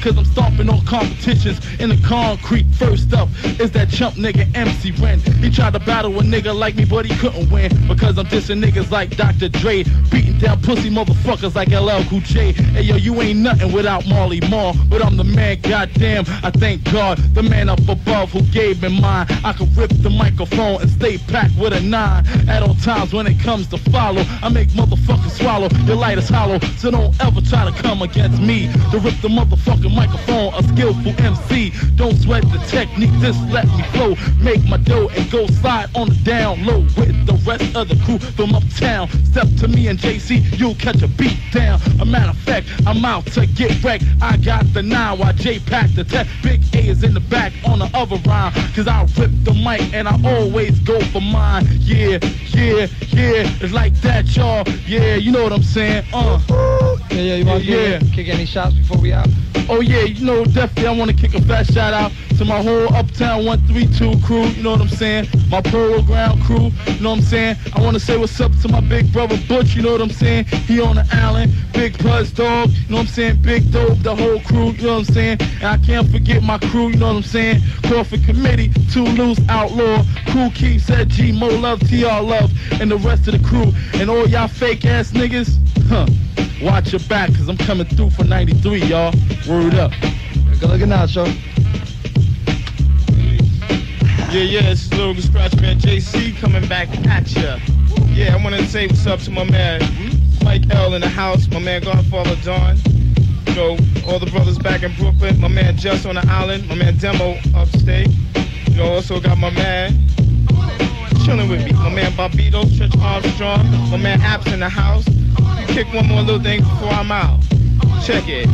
cause 0.00 0.16
I'm 0.16 0.24
stomping 0.24 0.68
on 0.68 0.84
competitions 0.84 1.60
in 1.78 1.90
the 1.90 2.00
concrete. 2.06 2.66
First 2.74 3.12
up 3.12 3.28
is 3.60 3.70
that 3.72 3.90
chump 3.90 4.16
nigga 4.16 4.54
MC 4.56 4.92
Ren. 4.92 5.20
He 5.20 5.50
tried 5.50 5.74
to 5.74 5.80
battle 5.80 6.18
a 6.18 6.22
nigga 6.22 6.56
like 6.56 6.74
me, 6.76 6.84
but 6.84 7.04
he 7.06 7.14
couldn't 7.16 7.50
win. 7.50 7.70
Because 7.86 8.18
I'm 8.18 8.26
dissing 8.26 8.62
niggas 8.62 8.90
like 8.90 9.16
Dr. 9.16 9.48
Dre, 9.48 9.84
beating 10.10 10.38
down 10.38 10.62
pussy 10.62 10.90
motherfuckers 10.90 11.54
like 11.54 11.68
LL 11.68 12.08
Cool 12.08 12.20
J. 12.20 12.52
Hey 12.52 12.82
yo, 12.82 12.96
you 12.96 13.20
ain't 13.20 13.40
nothing 13.40 13.72
without 13.72 14.06
Marley 14.06 14.40
Marl, 14.48 14.74
but 14.88 15.04
I'm 15.04 15.16
the 15.16 15.24
man, 15.24 15.60
goddamn. 15.60 16.24
I 16.42 16.50
thank 16.50 16.84
God, 16.90 17.18
the 17.34 17.42
man 17.42 17.68
up 17.68 17.86
above 17.88 18.32
who 18.32 18.42
gave 18.42 18.82
me 18.82 19.00
mine. 19.00 19.26
I 19.44 19.52
can 19.52 19.72
rip 19.74 19.90
the 19.90 20.10
microphone 20.10 20.80
and 20.80 20.90
stay 20.90 21.18
packed 21.18 21.56
with 21.56 21.72
a 21.72 21.80
nine. 21.80 22.26
At 22.48 22.62
all 22.62 22.74
times 22.76 23.12
when 23.12 23.26
it 23.26 23.38
comes 23.40 23.66
to 23.68 23.78
follow, 23.90 24.22
I 24.42 24.48
make 24.48 24.68
motherfuckers 24.70 25.32
swallow. 25.32 25.68
Your 25.84 25.96
light 25.96 26.18
is 26.18 26.28
hollow, 26.28 26.58
so 26.78 26.90
don't 26.90 27.18
ever 27.20 27.40
try 27.40 27.70
to 27.70 27.82
come 27.82 28.02
against 28.02 28.40
me. 28.40 28.68
To 28.90 28.98
rip 28.98 29.14
the 29.20 29.28
motherfucking 29.28 29.89
microphone, 29.90 30.54
a 30.54 30.62
skillful 30.62 31.14
MC. 31.18 31.72
Don't 31.96 32.16
sweat 32.16 32.42
the 32.50 32.58
technique, 32.68 33.12
just 33.20 33.40
let 33.50 33.66
me 33.66 33.82
flow. 33.92 34.14
Make 34.40 34.64
my 34.68 34.78
dough 34.78 35.08
and 35.08 35.30
go 35.30 35.46
slide 35.46 35.88
on 35.94 36.08
the 36.08 36.14
down 36.24 36.64
low 36.64 36.80
with 36.96 37.26
the 37.26 37.40
rest 37.46 37.76
of 37.76 37.88
the 37.88 37.96
crew 38.04 38.18
from 38.18 38.54
uptown. 38.54 39.08
Step 39.24 39.48
to 39.58 39.68
me 39.68 39.88
and 39.88 39.98
JC, 39.98 40.58
you'll 40.58 40.74
catch 40.74 41.02
a 41.02 41.08
beat 41.08 41.38
down. 41.52 41.80
A 42.00 42.04
matter 42.04 42.30
of 42.30 42.38
fact, 42.38 42.66
I'm 42.86 43.04
out 43.04 43.26
to 43.32 43.46
get 43.46 43.82
wrecked. 43.82 44.04
I 44.20 44.36
got 44.36 44.64
the 44.72 44.82
nine 44.82 45.18
while 45.18 45.32
J 45.32 45.58
pack 45.58 45.90
the 45.94 46.04
tech. 46.04 46.26
Big 46.42 46.62
A 46.74 46.88
is 46.88 47.02
in 47.02 47.14
the 47.14 47.20
back 47.20 47.52
on 47.64 47.78
the 47.80 47.90
other 47.94 48.16
rhyme. 48.26 48.52
Cause 48.74 48.86
I 48.86 49.02
rip 49.18 49.30
the 49.44 49.54
mic 49.54 49.92
and 49.92 50.08
I 50.08 50.18
always 50.24 50.78
go 50.80 51.00
for 51.06 51.20
mine. 51.20 51.66
Yeah, 51.80 52.18
yeah, 52.48 52.86
yeah. 53.08 53.60
It's 53.60 53.72
like 53.72 53.94
that, 54.02 54.36
y'all. 54.36 54.66
Yeah, 54.86 55.16
you 55.16 55.32
know 55.32 55.42
what 55.42 55.52
I'm 55.52 55.62
saying. 55.62 56.04
Uh. 56.12 56.89
Yeah, 57.10 57.20
yeah, 57.22 57.34
you 57.36 57.44
want 57.44 57.64
to 57.64 57.68
yeah. 57.68 57.98
kick 58.14 58.28
any 58.28 58.46
shots 58.46 58.74
before 58.74 58.98
we 58.98 59.12
out? 59.12 59.28
Oh 59.68 59.80
yeah, 59.80 60.02
you 60.02 60.24
know, 60.24 60.44
definitely 60.44 60.86
I 60.86 60.96
want 60.96 61.10
to 61.10 61.16
kick 61.16 61.34
a 61.34 61.40
fat 61.42 61.66
shout 61.66 61.92
out 61.92 62.12
to 62.38 62.44
my 62.44 62.62
whole 62.62 62.92
Uptown 62.94 63.44
132 63.44 64.24
crew, 64.24 64.46
you 64.46 64.62
know 64.62 64.70
what 64.72 64.80
I'm 64.80 64.88
saying? 64.88 65.28
My 65.48 65.60
Polo 65.60 66.02
Ground 66.02 66.42
crew, 66.42 66.70
you 66.86 67.00
know 67.00 67.10
what 67.10 67.18
I'm 67.18 67.22
saying? 67.22 67.56
I 67.74 67.80
want 67.80 67.94
to 67.94 68.00
say 68.00 68.16
what's 68.16 68.40
up 68.40 68.52
to 68.62 68.68
my 68.68 68.80
big 68.80 69.12
brother 69.12 69.38
Butch, 69.48 69.74
you 69.74 69.82
know 69.82 69.92
what 69.92 70.00
I'm 70.00 70.10
saying? 70.10 70.46
He 70.46 70.80
on 70.80 70.96
the 70.96 71.06
island, 71.12 71.52
Big 71.72 72.02
Buzz 72.02 72.32
Dog, 72.32 72.70
you 72.70 72.88
know 72.88 72.96
what 72.96 73.02
I'm 73.02 73.06
saying? 73.08 73.42
Big 73.42 73.70
Dope, 73.70 73.98
the 74.02 74.16
whole 74.16 74.40
crew, 74.40 74.70
you 74.70 74.86
know 74.86 74.98
what 74.98 75.08
I'm 75.08 75.14
saying? 75.14 75.38
And 75.40 75.64
I 75.64 75.78
can't 75.78 76.08
forget 76.10 76.42
my 76.42 76.58
crew, 76.58 76.88
you 76.88 76.96
know 76.96 77.08
what 77.08 77.16
I'm 77.16 77.22
saying? 77.22 77.60
Crawford 77.84 78.24
Committee, 78.24 78.72
Two 78.90 79.04
Loose 79.04 79.40
Outlaw, 79.48 80.04
Crew 80.28 80.50
Keeps 80.50 80.88
at 80.90 81.08
G, 81.08 81.32
Mo 81.32 81.48
Love, 81.48 81.80
TR 81.80 82.22
Love, 82.22 82.50
and 82.80 82.90
the 82.90 82.96
rest 82.98 83.28
of 83.28 83.40
the 83.40 83.48
crew. 83.48 83.72
And 84.00 84.08
all 84.10 84.26
y'all 84.28 84.48
fake 84.48 84.84
ass 84.84 85.12
niggas, 85.12 85.58
huh? 85.88 86.06
Watch 86.62 86.92
your 86.92 87.00
back, 87.08 87.34
cause 87.34 87.48
I'm 87.48 87.56
coming 87.56 87.86
through 87.86 88.10
for 88.10 88.24
93, 88.24 88.82
y'all. 88.82 89.14
Word 89.48 89.74
up. 89.76 89.92
Good 90.60 90.68
looking 90.68 90.92
out, 90.92 91.08
show. 91.08 91.24
Yeah, 94.30 94.42
yeah, 94.42 94.70
it's 94.70 94.92
Lyrical 94.92 95.22
Scratch 95.22 95.58
Man 95.58 95.78
JC 95.80 96.36
coming 96.36 96.68
back 96.68 96.90
at 97.06 97.34
ya. 97.34 97.58
Yeah, 98.08 98.36
I 98.36 98.44
wanna 98.44 98.62
say 98.66 98.86
what's 98.88 99.06
up 99.06 99.20
to 99.20 99.30
my 99.30 99.44
man 99.44 99.80
Mike 100.44 100.62
L 100.70 100.92
in 100.92 101.00
the 101.00 101.08
house, 101.08 101.48
my 101.48 101.60
man 101.60 101.80
Godfather 101.82 102.36
Don. 102.44 102.76
You 103.46 103.54
know, 103.54 103.78
all 104.06 104.18
the 104.18 104.30
brothers 104.30 104.58
back 104.58 104.82
in 104.82 104.94
Brooklyn, 104.96 105.40
my 105.40 105.48
man 105.48 105.78
Just 105.78 106.04
on 106.04 106.16
the 106.16 106.26
island, 106.28 106.68
my 106.68 106.74
man 106.74 106.98
Demo 106.98 107.38
upstate. 107.54 108.10
You 108.68 108.76
know, 108.76 108.92
also 108.92 109.18
got 109.18 109.38
my 109.38 109.50
man 109.50 110.06
chilling 111.24 111.48
with 111.48 111.64
me, 111.64 111.72
my 111.72 111.88
man 111.88 112.12
Bobbito, 112.12 112.70
Stretch 112.74 112.94
Armstrong, 112.98 113.70
my 113.90 113.96
man 113.96 114.20
Apps 114.20 114.52
in 114.52 114.60
the 114.60 114.68
house. 114.68 115.06
Kick 115.72 115.92
one 115.94 116.08
more 116.08 116.22
little 116.22 116.42
thing 116.42 116.60
before 116.60 116.88
I'm 116.88 117.12
out. 117.12 117.40
Check 118.04 118.24
it. 118.26 118.48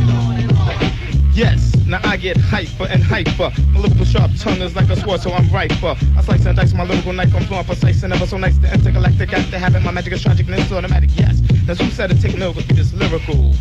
Yes, 1.33 1.75
now 1.87 1.99
I 2.03 2.15
get 2.15 2.37
hyper 2.37 2.85
and 2.85 3.01
hyper. 3.03 3.51
My 3.71 3.79
lyrical 3.79 4.05
sharp 4.05 4.31
tongue 4.37 4.61
is 4.61 4.75
like 4.75 4.89
a 4.89 4.95
sword, 4.95 5.21
so 5.21 5.31
I'm 5.31 5.49
riper. 5.49 5.95
I 6.15 6.21
slice 6.21 6.45
and 6.45 6.55
dice 6.55 6.73
my 6.73 6.83
lyrical 6.83 7.13
knife, 7.13 7.33
I'm 7.35 7.43
flowing 7.45 7.65
precise 7.65 8.03
and 8.03 8.13
ever 8.13 8.27
so 8.27 8.37
nice. 8.37 8.57
The 8.59 8.71
intergalactic, 8.71 9.29
to 9.29 9.59
have 9.59 9.75
it. 9.75 9.81
My 9.81 9.91
magic 9.91 10.13
is 10.13 10.21
tragic 10.21 10.45
and 10.47 10.59
it's 10.59 10.71
automatic. 10.71 11.09
Yes, 11.15 11.41
that's 11.65 11.79
who 11.81 11.89
said 11.89 12.11
it. 12.11 12.21
Take 12.21 12.37
note, 12.37 12.55
be 12.55 12.61
this 12.75 12.93
lyrical. 12.93 13.53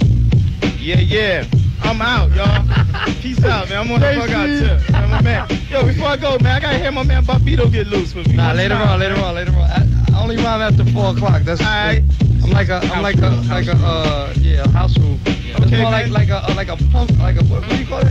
Yeah, 0.79 1.01
yeah. 1.01 1.45
I'm 1.83 2.01
out, 2.03 2.35
y'all. 2.35 3.15
Peace 3.21 3.43
out, 3.45 3.71
man. 3.71 3.87
I'm 3.87 3.91
on 3.91 4.01
the 4.01 4.15
fuck 4.21 4.31
out 4.31 4.47
too. 4.47 4.93
Man, 4.93 5.11
my 5.11 5.23
man. 5.23 5.49
Yo, 5.71 5.87
before 5.87 6.09
I 6.09 6.17
go, 6.17 6.39
man, 6.39 6.57
I 6.57 6.61
gotta 6.61 6.79
hear 6.79 6.93
my 6.93 7.05
man 7.05 7.25
Bobbito 7.25 7.73
get 7.73 7.87
loose 7.87 8.15
with 8.15 8.29
me. 8.29 8.35
Nah, 8.35 8.53
later 8.53 8.75
on, 8.75 9.01
later 9.01 9.17
on, 9.17 9.35
later 9.35 9.53
on. 9.53 9.61
I, 9.61 9.87
I 10.15 10.23
only 10.23 10.37
rhyme 10.37 10.61
after 10.61 10.85
four 10.87 11.11
o'clock. 11.11 11.43
That's 11.43 11.61
Alright. 11.61 12.03
I'm 12.43 12.51
like 12.51 12.69
a, 12.69 12.77
I'm 12.93 13.03
like 13.03 13.17
a, 13.19 13.29
like 13.49 13.67
a, 13.67 13.73
uh, 13.77 14.33
yeah, 14.39 14.65
a 14.65 14.69
house 14.69 14.97
rule. 14.99 15.19
It's 15.27 15.61
Okay, 15.67 15.81
more 15.83 15.91
like, 15.91 16.07
man. 16.07 16.13
like 16.13 16.29
a, 16.29 16.55
like 16.55 16.69
a 16.69 16.77
pump, 16.91 17.11
like 17.19 17.37
a, 17.37 17.45
what, 17.45 17.63
what 17.63 17.71
do 17.71 17.77
you 17.77 17.87
call 17.87 18.01
it? 18.01 18.11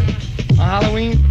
On 0.52 0.56
Halloween? 0.58 1.24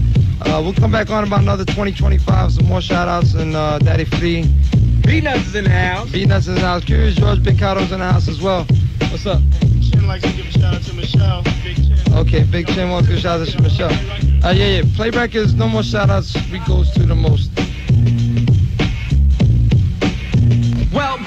Uh, 0.46 0.60
we'll 0.62 0.74
come 0.74 0.90
back 0.90 1.10
on 1.10 1.24
about 1.24 1.40
another 1.40 1.64
2025. 1.64 2.52
Some 2.52 2.66
more 2.66 2.80
shout 2.80 3.08
outs 3.08 3.34
and 3.34 3.54
uh, 3.54 3.78
Daddy 3.78 4.04
Free. 4.04 4.44
B-Nuts 5.06 5.46
is 5.48 5.54
in 5.54 5.64
the 5.64 5.70
house. 5.70 6.10
B-Nuts 6.10 6.46
is 6.46 6.48
in 6.48 6.54
the 6.56 6.60
house. 6.60 6.84
Curious 6.84 7.14
George 7.14 7.42
Big 7.42 7.58
Cato's 7.58 7.92
in 7.92 8.00
the 8.00 8.12
house 8.12 8.28
as 8.28 8.40
well. 8.40 8.66
What's 9.10 9.26
up? 9.26 9.40
Chin 9.60 10.06
likes 10.06 10.22
to 10.24 10.32
give 10.32 10.46
a 10.46 10.50
shout 10.50 10.74
out 10.74 10.82
to 10.82 10.94
Michelle. 10.94 11.42
Big 11.62 11.76
Chin. 11.76 12.14
Okay, 12.14 12.44
Big 12.44 12.66
Chin 12.68 12.90
wants 12.90 13.08
to 13.08 13.14
give 13.14 13.18
a 13.18 13.22
shout 13.22 13.40
out 13.40 13.48
to 13.48 13.62
Michelle. 13.62 13.92
Uh, 14.44 14.50
yeah, 14.50 14.80
yeah. 14.80 14.82
Playback 14.96 15.34
is 15.34 15.54
no 15.54 15.68
more 15.68 15.82
shout 15.82 16.10
outs. 16.10 16.34
We 16.50 16.58
goes 16.60 16.90
to 16.92 17.04
the 17.04 17.14
most. 17.14 17.50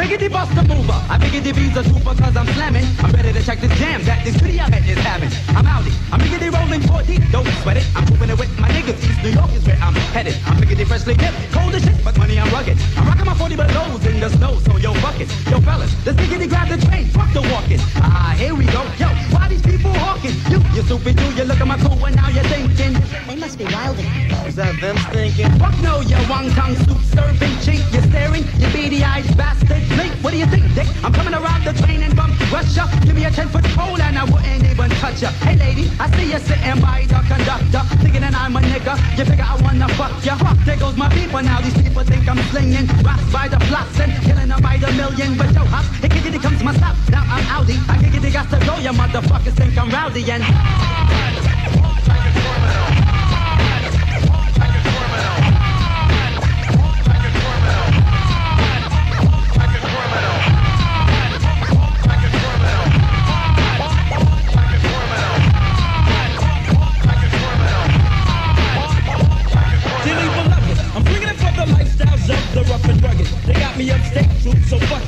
Biggity 0.05 0.29
Buster 0.31 0.61
Mover. 0.69 1.01
I 1.09 1.17
Biggity 1.17 1.49
B's 1.49 1.75
a 1.75 1.83
super 1.83 2.13
cause 2.13 2.37
I'm 2.37 2.45
slamming. 2.53 2.85
I'm 3.01 3.09
ready 3.09 3.33
to 3.33 3.41
check 3.41 3.59
this 3.59 3.73
jam 3.79 4.03
that 4.05 4.23
this 4.23 4.37
city 4.37 4.59
I 4.59 4.69
bet 4.69 4.85
is 4.85 4.99
having. 4.99 5.33
I'm 5.57 5.65
outie. 5.65 5.97
I'm 6.13 6.21
Biggity 6.21 6.53
rolling 6.53 6.85
40. 6.85 7.17
Don't 7.33 7.49
sweat 7.65 7.77
it. 7.77 7.87
I'm 7.95 8.05
moving 8.13 8.29
it 8.29 8.37
with 8.37 8.53
my 8.59 8.69
niggas. 8.69 9.01
East 9.01 9.23
New 9.23 9.33
York 9.33 9.51
is 9.57 9.65
where 9.65 9.81
I'm 9.81 9.95
headed. 10.13 10.37
I'm 10.45 10.61
Biggity 10.61 10.85
freshly 10.85 11.15
dipped. 11.15 11.33
Cold 11.51 11.73
as 11.73 11.81
shit, 11.81 11.97
but 12.05 12.15
money 12.19 12.37
I'm 12.37 12.53
rugged. 12.53 12.77
I'm 12.95 13.07
rocking 13.07 13.25
my 13.25 13.33
40 13.33 13.55
belows 13.55 14.05
in 14.05 14.19
the 14.19 14.29
snow. 14.29 14.59
So 14.59 14.77
yo, 14.77 14.93
fuck 15.01 15.19
it. 15.19 15.27
Yo, 15.49 15.59
fellas, 15.61 15.89
let's 16.05 16.21
Biggity 16.21 16.47
grab 16.47 16.69
the 16.69 16.77
train. 16.85 17.07
Fuck 17.09 17.33
the 17.33 17.41
walking. 17.49 17.81
Ah, 17.97 18.35
here 18.37 18.53
we 18.53 18.65
go. 18.69 18.85
Yo, 19.01 19.09
why 19.33 19.49
these 19.49 19.65
people 19.65 19.89
hawking? 20.05 20.37
You, 20.53 20.61
you 20.77 20.85
stupid 20.85 21.19
you. 21.19 21.29
You 21.33 21.43
look 21.49 21.59
at 21.59 21.65
my 21.65 21.81
cool 21.81 21.97
and 22.05 22.15
now 22.15 22.29
you're 22.29 22.45
thinking. 22.45 22.93
They 23.25 23.37
must 23.41 23.57
be 23.57 23.65
wilding. 23.65 24.05
Is 24.45 24.53
that 24.53 24.79
them 24.79 24.97
thinking? 25.09 25.49
Fuck 25.57 25.73
no, 25.81 26.01
you 26.01 26.17
wong 26.29 26.53
tongue 26.53 26.77
soup 26.85 27.01
serving 27.09 27.57
cheek. 27.65 27.81
You're 27.89 28.05
staring, 28.13 28.45
you 28.61 28.69
beady 28.69 29.03
eyed 29.03 29.25
bastard. 29.35 29.94
What 30.25 30.31
do 30.31 30.37
you 30.37 30.45
think, 30.47 30.65
dick? 30.73 30.87
I'm 31.03 31.13
coming 31.13 31.33
around 31.33 31.63
the 31.63 31.73
train 31.73 32.01
and 32.03 32.15
bump 32.15 32.33
Russia. 32.51 32.89
Give 33.05 33.15
me 33.15 33.25
a 33.25 33.31
10 33.31 33.47
foot 33.49 33.63
pole 33.77 34.01
and 34.01 34.17
I 34.17 34.25
wouldn't 34.25 34.65
even 34.65 34.89
touch 34.97 35.21
ya. 35.21 35.29
Hey 35.45 35.55
lady, 35.55 35.89
I 35.99 36.09
see 36.17 36.31
you 36.33 36.39
sitting 36.39 36.81
by 36.81 37.05
the 37.07 37.21
conductor, 37.29 37.83
thinking 38.01 38.21
that 38.21 38.33
I'm 38.33 38.55
a 38.55 38.59
nigga. 38.59 38.97
You 39.17 39.23
figure 39.23 39.45
I 39.45 39.55
wanna 39.61 39.87
fuck 39.93 40.25
ya? 40.25 40.35
Fuck, 40.35 40.57
there 40.65 40.77
goes 40.77 40.97
my 40.97 41.09
people 41.09 41.41
now. 41.43 41.61
These 41.61 41.77
people 41.81 42.03
think 42.03 42.27
I'm 42.27 42.41
slinging 42.49 42.87
raps 43.05 43.31
by 43.31 43.47
the 43.47 43.59
plots 43.69 43.99
and 43.99 44.11
killing 44.25 44.49
them 44.49 44.61
by 44.61 44.77
the 44.77 44.91
million. 44.93 45.37
But 45.37 45.53
yo, 45.53 45.63
hop, 45.63 45.85
it 46.03 46.11
kickity 46.11 46.41
comes 46.41 46.63
my 46.63 46.73
stop. 46.73 46.95
Now 47.09 47.23
I'm 47.29 47.45
outie. 47.45 47.79
I 47.87 47.97
kickity 48.01 48.33
got 48.33 48.49
to 48.49 48.57
go, 48.65 48.75
you 48.81 48.91
motherfuckers 48.97 49.53
think 49.53 49.77
I'm 49.77 49.89
rowdy 49.89 50.29
and. 50.31 50.43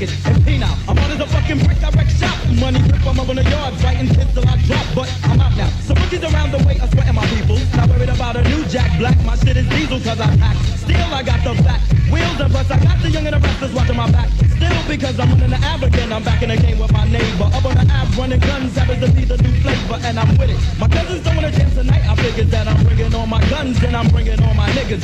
It. 0.01 0.12
And 0.25 0.43
penal, 0.45 0.73
I'm 0.88 0.97
on 0.97 1.12
as 1.12 1.19
a 1.19 1.27
fucking 1.27 1.60
brick, 1.65 1.83
I 1.83 1.89
wreck 1.91 2.10
shop. 2.10 2.38
Money 2.60 2.79
grip, 2.88 3.05
I'm 3.05 3.19
up 3.19 3.29
in 3.29 3.36
the 3.38 3.43
yard, 3.43 3.73
writing 3.83 4.07
kids 4.07 4.33
till 4.33 4.47
I 4.47 4.57
drop, 4.67 4.86
but 4.95 5.10
I'm 5.23 5.41
out 5.41 5.55
now. 5.57 5.69
So 5.86 5.93
rookies 5.95 6.23
around 6.23 6.51
the 6.51 6.62
way 6.65 6.79
are 6.79 6.88
sweating 6.88 7.15
my 7.15 7.25
people. 7.27 7.57
Not 7.75 7.89
worried 7.89 8.10
about 8.10 8.36
a 8.36 8.43
new 8.43 8.63
Jack 8.65 8.97
Black, 8.99 9.17
my 9.25 9.36
shit 9.36 9.57
is 9.57 9.67
diesel 9.69 9.99
cause 9.99 10.19
I 10.19 10.36
pack. 10.38 10.57
Still, 10.77 11.13
I 11.13 11.23
got 11.23 11.43
the 11.43 11.53
back 11.63 11.81
wheels 12.12 12.39
and 12.39 12.51
plus 12.51 12.69
I 12.71 12.77
got 12.83 13.01
the 13.01 13.10
young 13.10 13.25
and 13.27 13.36
the 13.36 13.39
restless 13.39 13.73
watching 13.73 13.97
my 13.97 14.10
back. 14.12 14.29
Still, 14.57 14.81
because 14.88 15.19
I'm 15.19 15.29
running 15.31 15.51
the 15.51 15.60
ab 15.62 15.83
again, 15.83 16.12
I'm 16.12 16.23
back 16.23 16.41
in 16.41 16.49
the 16.49 16.57
game 16.57 16.79
with 16.79 16.91
my 16.91 17.05
neighbor. 17.07 17.49
Up 17.53 17.65
on 17.65 17.75
the 17.75 17.86
ab, 17.91 18.07
running 18.17 18.39
guns, 18.39 18.75
happens 18.75 19.01
to 19.05 19.12
be 19.12 19.25
the 19.25 19.38
new 19.38 19.53
flavor, 19.62 19.99
and 20.03 20.19
I'm 20.19 20.38
with 20.38 20.49
it. 20.49 20.60
My 20.79 20.88
cousins 20.88 21.23
don't 21.23 21.36
wanna 21.36 21.51
dance 21.51 21.75
tonight, 21.75 22.03
I 22.07 22.15
figured 22.15 22.49
that 22.51 22.67
I'm 22.67 22.83
bringing 22.83 23.13
on 23.13 23.29
my 23.29 23.41
guns 23.49 23.81
and 23.83 23.95
I'm 23.95 24.07
bringing 24.10 24.41
on 24.41 24.55
my 24.55 24.69
niggas. 24.71 25.03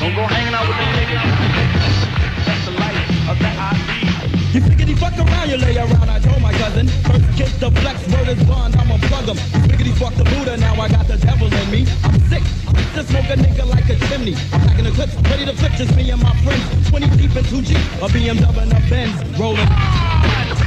Don't 0.00 0.14
go 0.14 0.24
hanging 0.26 0.54
out 0.54 0.68
with 0.68 0.78
them 0.78 0.90
niggas. 0.98 2.44
That's 2.46 2.64
the 2.66 2.72
life 2.72 3.30
of 3.30 3.38
the 3.38 3.48
ID. 3.48 3.83
You 4.54 4.60
figgity 4.60 4.96
fuck 4.96 5.18
around, 5.18 5.50
you 5.50 5.56
lay 5.56 5.76
around, 5.76 6.08
I 6.08 6.20
told 6.20 6.40
my 6.40 6.52
cousin. 6.52 6.86
First 6.86 7.26
kiss 7.36 7.52
the 7.58 7.72
flex, 7.72 8.06
word 8.06 8.28
is 8.28 8.40
bond, 8.44 8.76
I'ma 8.76 8.98
plug 8.98 9.28
'em. 9.28 9.36
You 9.36 9.66
figgity 9.66 9.92
fuck 9.98 10.14
the 10.14 10.22
Buddha, 10.22 10.56
now 10.56 10.80
I 10.80 10.88
got 10.88 11.08
the 11.08 11.16
devil 11.16 11.52
in 11.52 11.70
me. 11.72 11.84
I'm 12.04 12.20
sick, 12.30 12.44
I'm 12.68 12.74
to 12.94 13.02
smoke 13.02 13.30
a 13.30 13.36
nigga 13.36 13.66
like 13.66 13.90
a 13.90 13.96
chimney. 14.06 14.36
I'm 14.52 14.60
packing 14.60 14.84
the 14.84 14.92
clips, 14.92 15.16
ready 15.28 15.44
to 15.46 15.54
flip, 15.54 15.72
just 15.72 15.96
me 15.96 16.08
and 16.08 16.22
my 16.22 16.32
friends. 16.44 16.88
20 16.88 17.08
deep 17.16 17.34
in 17.34 17.44
2G, 17.46 17.74
a 18.00 18.08
BMW 18.08 18.58
and 18.62 18.72
a 18.72 18.80
Benz, 18.88 19.40
rolling. 19.40 20.63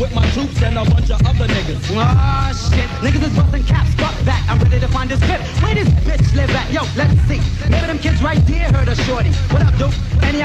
With 0.00 0.14
my 0.14 0.24
troops 0.30 0.62
and 0.62 0.78
a 0.78 0.84
bunch 0.84 1.10
of 1.10 1.20
other 1.26 1.46
niggas. 1.46 1.82
Ah, 1.96 2.52
shit. 2.54 2.88
Niggas 3.02 3.26
is 3.26 3.47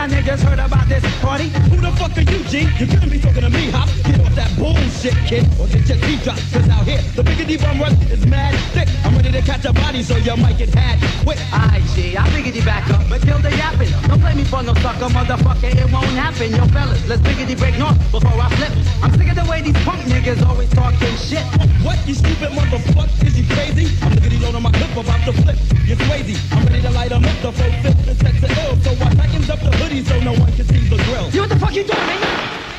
y'all 0.04 0.22
niggas 0.22 0.42
heard 0.44 0.60
about 0.60 0.88
this 0.88 1.04
party? 1.22 1.48
Who 1.72 1.78
the 1.78 1.92
fuck 1.96 2.18
are 2.18 2.22
you, 2.22 2.44
G? 2.52 2.68
You 2.80 2.88
couldn't 2.88 3.10
be 3.10 3.20
talking 3.20 3.42
to 3.42 3.50
me, 3.50 3.72
Hop. 3.72 3.88
Get 4.04 4.20
off 4.20 4.36
that 4.36 4.52
bullshit, 4.58 5.16
kid, 5.28 5.48
or 5.60 5.68
get 5.68 5.88
your 5.88 5.98
teeth 5.98 6.24
dropped. 6.24 6.44
Cause 6.52 6.68
out 6.70 6.84
here, 6.84 7.02
the 7.16 7.24
biggity 7.24 7.60
bum 7.62 7.80
rush 7.80 7.96
is 8.12 8.26
mad 8.26 8.54
thick. 8.74 8.90
I'm 9.06 9.16
ready 9.16 9.32
to 9.32 9.42
catch 9.42 9.66
a 9.66 9.72
body, 9.72 10.04
so 10.04 10.18
you 10.18 10.36
might 10.36 10.58
get 10.58 10.74
had 10.74 11.00
quick. 11.24 11.40
Alright, 11.54 11.84
G, 11.96 12.18
I 12.18 12.28
you 12.28 12.64
back 12.64 12.90
up, 12.92 13.08
but 13.10 13.22
kill 13.22 13.40
the 13.40 13.52
yapping. 13.52 13.92
Don't 14.08 14.20
play 14.20 14.36
me 14.36 14.44
for 14.44 14.62
no 14.64 14.74
sucker, 14.76 15.08
motherfucker, 15.08 15.72
it 15.72 15.92
won't 15.92 16.14
happen. 16.20 16.52
Yo, 16.52 16.66
fellas, 16.68 17.00
let's 17.08 17.22
biggity 17.22 17.58
break 17.58 17.78
north 17.78 17.98
before 18.12 18.36
I 18.36 18.50
flip. 18.56 18.74
I'm 19.02 19.12
sick 19.18 19.30
of 19.30 19.36
the 19.36 19.46
way 19.50 19.62
these 19.62 19.78
punk 19.84 20.02
niggas 20.04 20.46
always 20.46 20.70
talking 20.70 21.16
shit. 21.16 21.46
What, 21.84 21.98
you 22.08 22.14
stupid 22.14 22.52
motherfucker? 22.52 23.26
Is 23.26 23.40
you 23.40 23.46
crazy? 23.56 23.88
I'm 24.02 24.14
at 24.14 24.56
on 24.56 24.64
my 24.64 24.72
clip 24.72 24.92
about 24.98 25.24
to 25.26 25.34
flip. 25.34 25.58
You're 25.86 25.98
crazy. 26.08 26.36
I'm 26.52 26.66
ready 26.68 26.82
to 26.82 26.92
light 26.92 27.12
'em 27.12 27.26
up, 27.26 27.38
the 27.42 27.52
full 27.52 27.74
fifth 27.84 28.08
and 28.08 28.18
set 28.20 28.36
to 28.42 28.50
ill. 28.64 28.76
So 28.84 28.92
I 29.04 29.10
tightens 29.16 29.50
up 29.50 29.60
the 29.60 29.72
hoodie 29.78 29.93
so 30.02 30.20
no 30.22 30.34
one 30.34 30.52
can 30.54 30.66
see 30.66 30.80
the 30.90 30.96
grill. 31.04 31.30
You 31.30 31.42
what 31.42 31.50
the 31.50 31.60
fuck 31.60 31.76
you 31.76 31.84
doing, 31.84 31.98
man? 31.98 32.20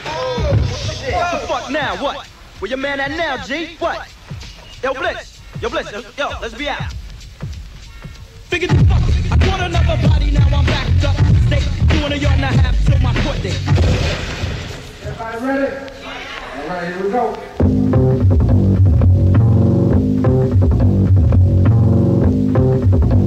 Oh, 0.07 0.57
what 1.13 1.41
the 1.41 1.47
fuck 1.47 1.71
now? 1.71 2.03
What? 2.03 2.27
Where 2.59 2.69
your 2.69 2.79
man 2.79 2.99
at 2.99 3.11
now, 3.13 3.45
G? 3.45 3.77
What? 3.79 4.09
Yo, 4.83 4.95
Blitz. 4.95 5.41
Yo, 5.61 5.69
Blitz. 5.69 5.93
Yo, 6.19 6.31
let's 6.41 6.55
be 6.55 6.69
out. 6.69 6.93
Figured 8.49 8.71
the 8.71 8.85
fuck. 8.85 9.03
I 9.33 9.37
caught 9.45 9.61
another 9.61 10.09
body, 10.09 10.31
now 10.31 10.47
I'm 10.47 10.65
backed 10.65 11.05
up. 11.05 11.17
Stay 11.47 11.63
doing 11.89 12.13
a 12.13 12.17
yard 12.17 12.35
and 12.35 12.45
a 12.45 12.47
half 12.47 12.85
till 12.85 12.99
my 13.01 13.15
court 13.23 13.41
date. 13.43 13.61
Everybody 15.03 15.39
ready? 15.47 15.77
All 16.57 16.69
right, 16.69 16.87
here 16.89 17.05
we 17.05 17.11
go. 17.11 17.35
Thank 22.55 23.24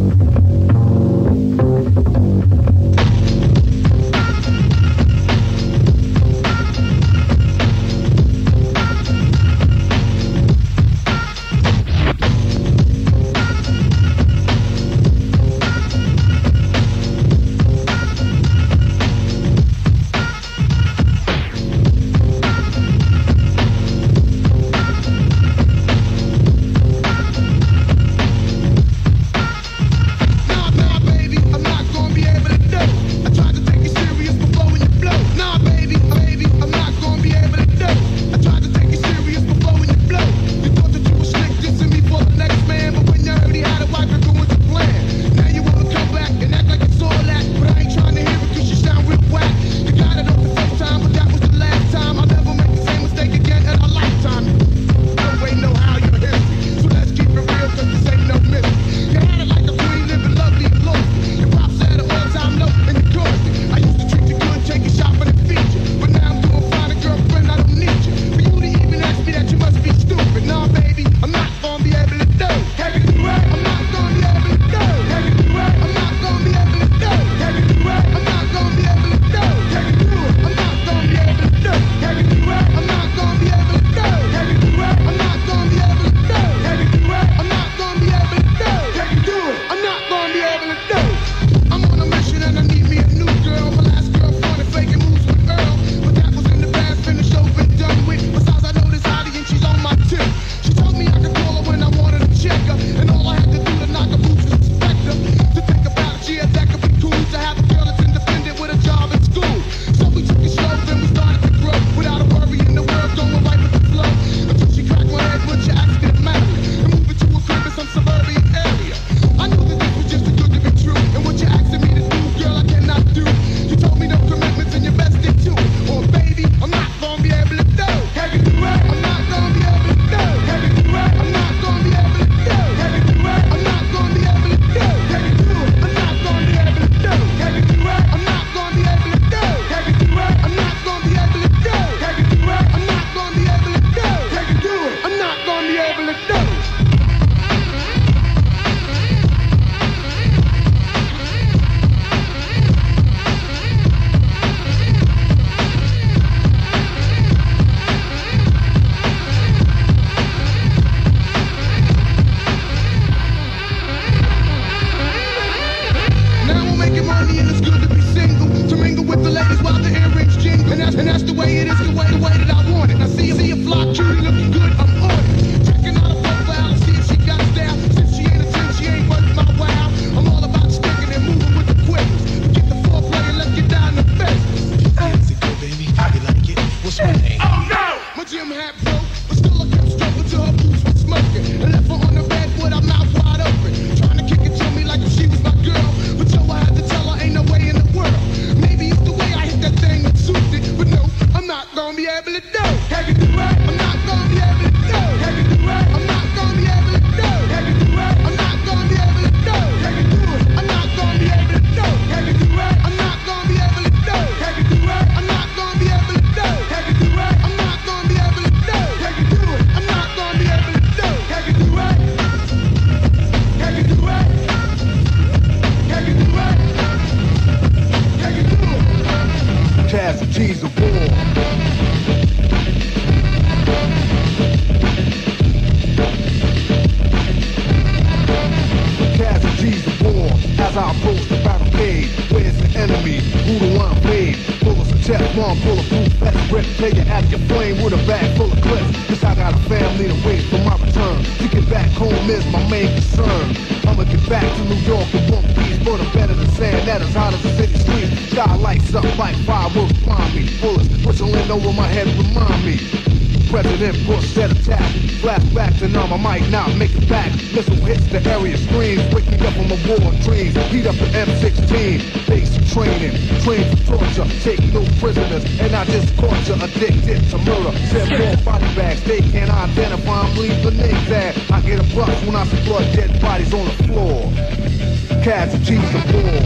Casualties 285.28 285.94
of 285.94 286.14
war. 286.14 286.40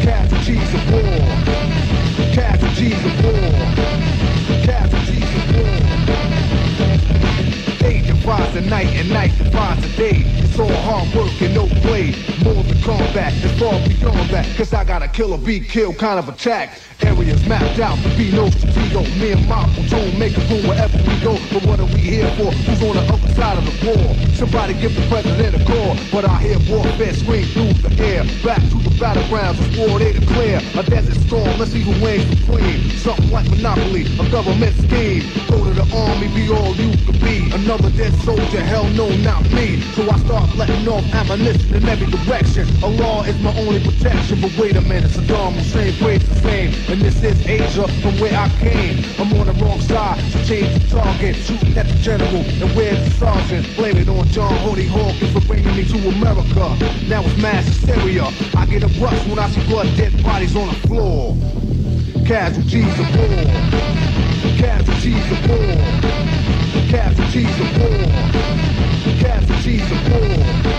Casualties 0.00 0.72
of 0.72 0.92
war. 0.92 1.02
Casualties 2.32 3.04
of 3.04 3.22
war. 3.22 3.52
Casualties 4.64 5.30
of 5.36 5.44
war. 5.54 5.76
Day 7.78 8.00
divides 8.00 8.54
the 8.54 8.62
night 8.62 8.86
and 8.96 9.10
night 9.10 9.36
divides 9.36 9.82
the 9.82 9.88
day. 9.94 10.22
It's 10.38 10.58
all 10.58 10.72
hard 10.72 11.14
work 11.14 11.42
and 11.42 11.54
no 11.54 11.66
play. 11.82 12.14
More 12.42 12.62
than 12.62 12.80
combat, 12.80 13.34
it's 13.44 13.60
far 13.60 13.78
beyond 13.86 14.30
that. 14.30 14.46
Cause 14.56 14.72
I 14.72 14.82
got 14.82 15.02
a 15.02 15.08
kill 15.08 15.34
or 15.34 15.38
be 15.38 15.60
killed 15.60 15.98
kind 15.98 16.18
of 16.18 16.30
attack. 16.30 16.80
Areas 17.06 17.46
mapped 17.46 17.78
out 17.78 17.96
to 18.02 18.08
be 18.16 18.32
no 18.32 18.46
stratego. 18.48 19.02
Me 19.20 19.30
and 19.30 19.46
my 19.48 19.62
platoon 19.74 20.18
make 20.18 20.36
a 20.36 20.40
room 20.50 20.66
wherever 20.66 20.98
we 20.98 21.14
go. 21.22 21.38
But 21.52 21.62
what 21.64 21.78
are 21.78 21.86
we 21.94 22.00
here 22.02 22.28
for? 22.36 22.50
Who's 22.50 22.82
on 22.82 22.96
the 22.96 23.06
other 23.14 23.32
side 23.34 23.58
of 23.58 23.64
the 23.64 23.74
war? 23.86 24.06
Somebody 24.34 24.74
give 24.74 24.94
the 24.96 25.06
president 25.06 25.54
a 25.54 25.64
call. 25.64 25.96
But 26.10 26.24
I 26.24 26.36
hear 26.42 26.58
warfare 26.68 27.14
scream 27.14 27.46
through 27.54 27.74
the 27.86 27.92
air. 28.02 28.24
Back 28.42 28.60
to 28.72 28.76
the 28.82 28.90
battlegrounds, 28.98 29.62
it's 29.62 29.78
war 29.78 29.98
they 30.00 30.12
declare. 30.12 30.60
A 30.74 30.82
desert 30.82 31.16
storm, 31.26 31.58
let's 31.58 31.70
see 31.70 31.82
who 31.82 31.94
reigns 32.04 32.26
supreme. 32.40 32.90
Something 32.98 33.30
like 33.30 33.48
Monopoly, 33.50 34.02
a 34.18 34.28
government 34.28 34.74
scheme. 34.82 35.22
Go 35.46 35.62
to 35.62 35.72
the 35.78 35.86
army, 35.94 36.26
be 36.34 36.50
all 36.50 36.74
you 36.74 36.90
could 37.06 37.20
be. 37.22 37.50
Another 37.54 37.90
dead 37.90 38.14
soldier, 38.26 38.60
hell 38.60 38.88
no, 38.98 39.08
not 39.22 39.42
me. 39.52 39.80
So 39.94 40.10
I 40.10 40.18
start 40.26 40.54
letting 40.56 40.88
off 40.88 41.04
ammunition 41.14 41.74
in 41.74 41.88
every 41.88 42.10
direction. 42.10 42.66
Allah 42.82 43.28
is 43.28 43.38
my 43.40 43.56
only 43.56 43.78
protection. 43.78 44.40
But 44.40 44.56
wait 44.58 44.74
a 44.74 44.80
minute, 44.80 45.10
Saddam 45.12 45.54
Hussein 45.54 45.94
prays 46.02 46.26
the 46.28 46.34
same. 46.42 46.74
And 46.96 47.04
this 47.04 47.22
is 47.22 47.46
Asia 47.46 47.86
from 48.00 48.18
where 48.18 48.32
I 48.32 48.48
came. 48.58 49.04
I'm 49.18 49.30
on 49.38 49.46
the 49.48 49.52
wrong 49.62 49.78
side, 49.82 50.18
so 50.32 50.42
change 50.44 50.72
the 50.82 50.88
target. 50.88 51.36
Shooting 51.36 51.76
at 51.76 51.86
the 51.86 51.94
general, 51.96 52.40
and 52.40 52.74
where's 52.74 52.98
the 53.04 53.10
sergeant? 53.10 53.76
Blame 53.76 53.98
it 53.98 54.08
on 54.08 54.26
John 54.28 54.56
Holy 54.60 54.86
Hawkins 54.86 55.30
for 55.30 55.40
bringing 55.40 55.76
me 55.76 55.84
to 55.84 56.08
America. 56.08 56.74
Now 57.06 57.22
it's 57.22 57.36
mass 57.36 57.66
hysteria. 57.66 58.24
I 58.56 58.64
get 58.64 58.82
a 58.82 58.86
rush 58.98 59.26
when 59.28 59.38
I 59.38 59.50
see 59.50 59.62
blood 59.66 59.94
dead 59.98 60.22
bodies 60.22 60.56
on 60.56 60.68
the 60.68 60.88
floor. 60.88 61.36
Casualties 62.24 62.98
of 62.98 63.14
war. 63.14 63.44
Casualties 64.56 65.32
of 65.32 65.48
war. 65.50 65.76
Casualties 66.88 67.60
of 67.60 67.78
war. 67.78 68.06
Casualties 69.20 69.90
of 69.92 70.10
war. 70.12 70.75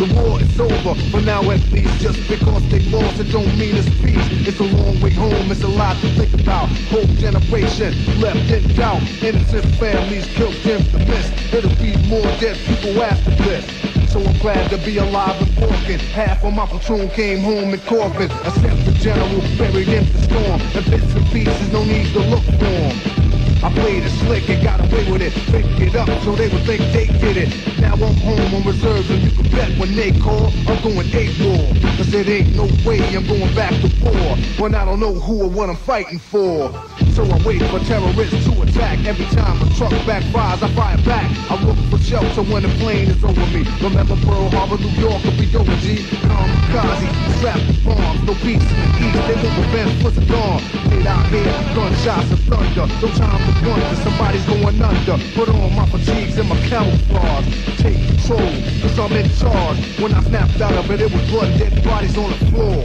The 0.00 0.14
war 0.14 0.40
is 0.40 0.58
over, 0.58 0.94
for 1.10 1.20
now 1.20 1.42
at 1.50 1.60
least. 1.72 2.00
Just 2.00 2.26
because 2.26 2.66
they 2.70 2.80
lost, 2.88 3.20
it 3.20 3.24
don't 3.24 3.54
mean 3.58 3.76
it's 3.76 3.86
peace. 4.00 4.48
It's 4.48 4.58
a 4.58 4.64
long 4.64 4.98
way 4.98 5.10
home, 5.10 5.52
it's 5.52 5.62
a 5.62 5.68
lot 5.68 5.94
to 6.00 6.08
think 6.16 6.32
about. 6.40 6.70
Whole 6.88 7.04
generation 7.20 7.92
left 8.18 8.50
in 8.50 8.66
doubt. 8.74 9.02
Innocent 9.22 9.66
families 9.76 10.26
killed 10.28 10.54
in 10.64 10.80
the 10.90 11.00
mist. 11.00 11.52
It'll 11.52 11.76
be 11.76 11.92
more 12.08 12.24
dead 12.40 12.56
people 12.64 13.02
after 13.02 13.30
this. 13.44 13.68
So 14.10 14.24
I'm 14.24 14.38
glad 14.38 14.70
to 14.70 14.78
be 14.78 14.96
alive 14.96 15.36
and 15.38 15.54
walking. 15.60 15.98
Half 16.16 16.44
of 16.44 16.54
my 16.54 16.64
platoon 16.64 17.10
came 17.10 17.40
home 17.40 17.74
in 17.74 17.80
coffins. 17.80 18.32
Except 18.32 18.84
the 18.86 18.96
general 19.02 19.42
buried 19.58 19.88
in 19.88 20.10
the 20.14 20.22
storm. 20.22 20.62
And 20.76 20.90
bits 20.90 21.12
and 21.12 21.26
pieces, 21.26 21.72
no 21.74 21.84
need 21.84 22.10
to 22.14 22.20
look 22.20 22.44
for 22.58 22.64
'em. 22.64 23.19
I 23.62 23.70
played 23.74 24.04
it 24.04 24.10
slick 24.10 24.48
and 24.48 24.62
got 24.62 24.80
away 24.80 25.10
with 25.10 25.20
it. 25.20 25.34
Picked 25.52 25.80
it 25.80 25.94
up 25.94 26.08
so 26.22 26.34
they 26.34 26.48
would 26.48 26.64
think 26.64 26.80
they 26.92 27.06
did 27.06 27.36
it. 27.36 27.78
Now 27.78 27.92
I'm 27.92 28.14
home 28.14 28.54
on 28.54 28.64
reserve 28.64 29.10
and 29.10 29.22
you 29.22 29.30
can 29.30 29.50
bet 29.50 29.78
when 29.78 29.94
they 29.94 30.12
call, 30.12 30.46
I'm 30.66 30.82
going 30.82 31.06
AWOL. 31.08 31.96
Cause 31.98 32.14
it 32.14 32.26
ain't 32.28 32.56
no 32.56 32.64
way 32.88 33.00
I'm 33.14 33.26
going 33.26 33.54
back 33.54 33.72
to 33.82 33.90
war. 34.02 34.36
When 34.58 34.74
I 34.74 34.86
don't 34.86 34.98
know 34.98 35.12
who 35.12 35.42
or 35.42 35.48
what 35.48 35.68
I'm 35.68 35.76
fighting 35.76 36.18
for. 36.18 36.72
So 37.12 37.24
I 37.24 37.42
wait 37.44 37.62
for 37.64 37.80
terrorists 37.80 38.44
to 38.46 38.59
attack. 38.70 39.04
Every 39.06 39.26
time 39.36 39.60
a 39.60 39.66
truck 39.74 39.92
backfires, 40.06 40.62
I 40.62 40.68
fire 40.74 40.98
back. 41.04 41.28
I 41.50 41.62
look 41.64 41.76
for 41.90 41.98
shelter 41.98 42.42
when 42.42 42.62
the 42.62 42.68
plane 42.80 43.08
is 43.10 43.22
over 43.24 43.46
me. 43.50 43.66
Remember 43.82 44.16
Pearl 44.24 44.50
Harbor, 44.50 44.78
New 44.78 44.94
York, 44.96 45.22
will 45.24 45.36
be 45.36 45.46
over 45.56 45.74
G. 45.82 46.06
Kamikaze, 46.22 47.08
strapped 47.38 47.66
with 47.66 47.84
bombs, 47.84 48.22
no 48.24 48.34
peace 48.34 48.62
in 48.62 48.76
the 48.78 48.90
east. 49.04 49.20
They 49.26 49.36
won't 49.42 49.54
prevent 49.58 50.02
what's 50.02 50.16
the 50.16 50.26
dawn. 50.26 50.60
Get 50.90 51.06
out 51.06 51.26
here, 51.28 51.52
gunshots 51.74 52.30
and 52.30 52.40
thunder. 52.48 52.86
No 53.02 53.08
time 53.18 53.40
to 53.40 53.68
wonder, 53.68 53.96
somebody's 54.02 54.46
going 54.46 54.82
under. 54.82 55.16
Put 55.34 55.48
on 55.48 55.74
my 55.74 55.86
fatigues 55.86 56.38
and 56.38 56.48
my 56.48 56.58
camouflage. 56.68 57.46
Take 57.78 58.00
control, 58.06 58.50
cause 58.82 58.98
I'm 58.98 59.12
in 59.12 59.28
charge. 59.36 59.78
When 60.00 60.14
I 60.14 60.22
snapped 60.22 60.60
out 60.60 60.74
of 60.74 60.90
it, 60.90 61.00
it 61.00 61.12
was 61.12 61.22
blood, 61.30 61.58
dead 61.58 61.84
bodies 61.84 62.16
on 62.16 62.30
the 62.30 62.40
floor. 62.50 62.82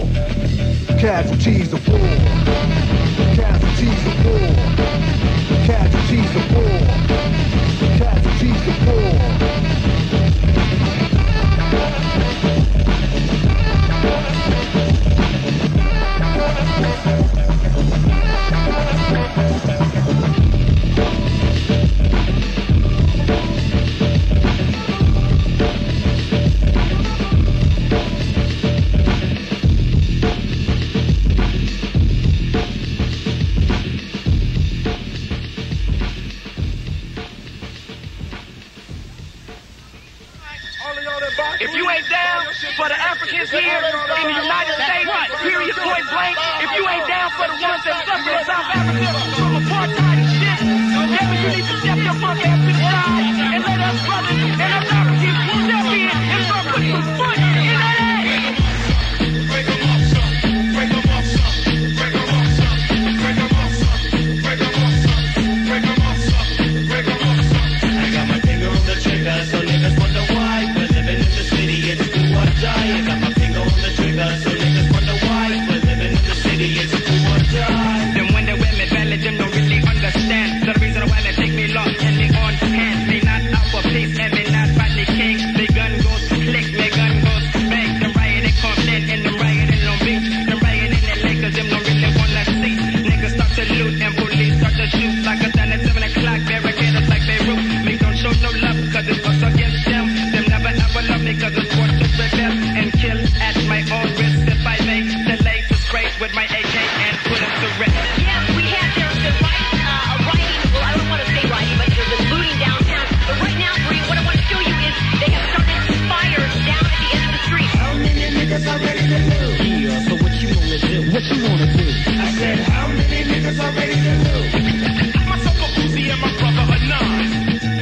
Casualties 0.99 1.73
of 1.73 1.87
war. 1.87 1.99
Casualties 3.35 4.01
of 4.07 4.25
war. 4.25 4.94
Casualties 5.65 6.35
of 6.35 6.55
war. 6.55 6.79
Casualties 7.97 8.67
of 8.67 8.85
war. 8.85 9.45
If 41.59 41.71
you 41.73 41.89
ain't 41.89 42.09
down 42.09 42.51
for 42.75 42.89
the 42.89 42.99
Africans 42.99 43.49
here 43.49 43.79
in 43.79 44.27
the 44.27 44.35
United 44.43 44.75
States, 44.75 45.11
period, 45.39 45.75
point 45.75 46.05
blank, 46.11 46.37
if 46.59 46.71
you 46.75 46.89
ain't 46.89 47.07
down 47.07 47.31
for 47.31 47.47
the 47.47 47.57
ones 47.63 47.83
that 47.85 48.05
suffer 48.05 48.31
in 48.31 48.45
South 48.45 48.69
Africa 48.75 49.07
from 49.39 49.55
apartheid 49.63 50.17
and 50.19 50.29
shit, 50.35 50.59
then 50.59 51.25
you 51.31 51.47
need 51.55 51.65
to 51.65 51.74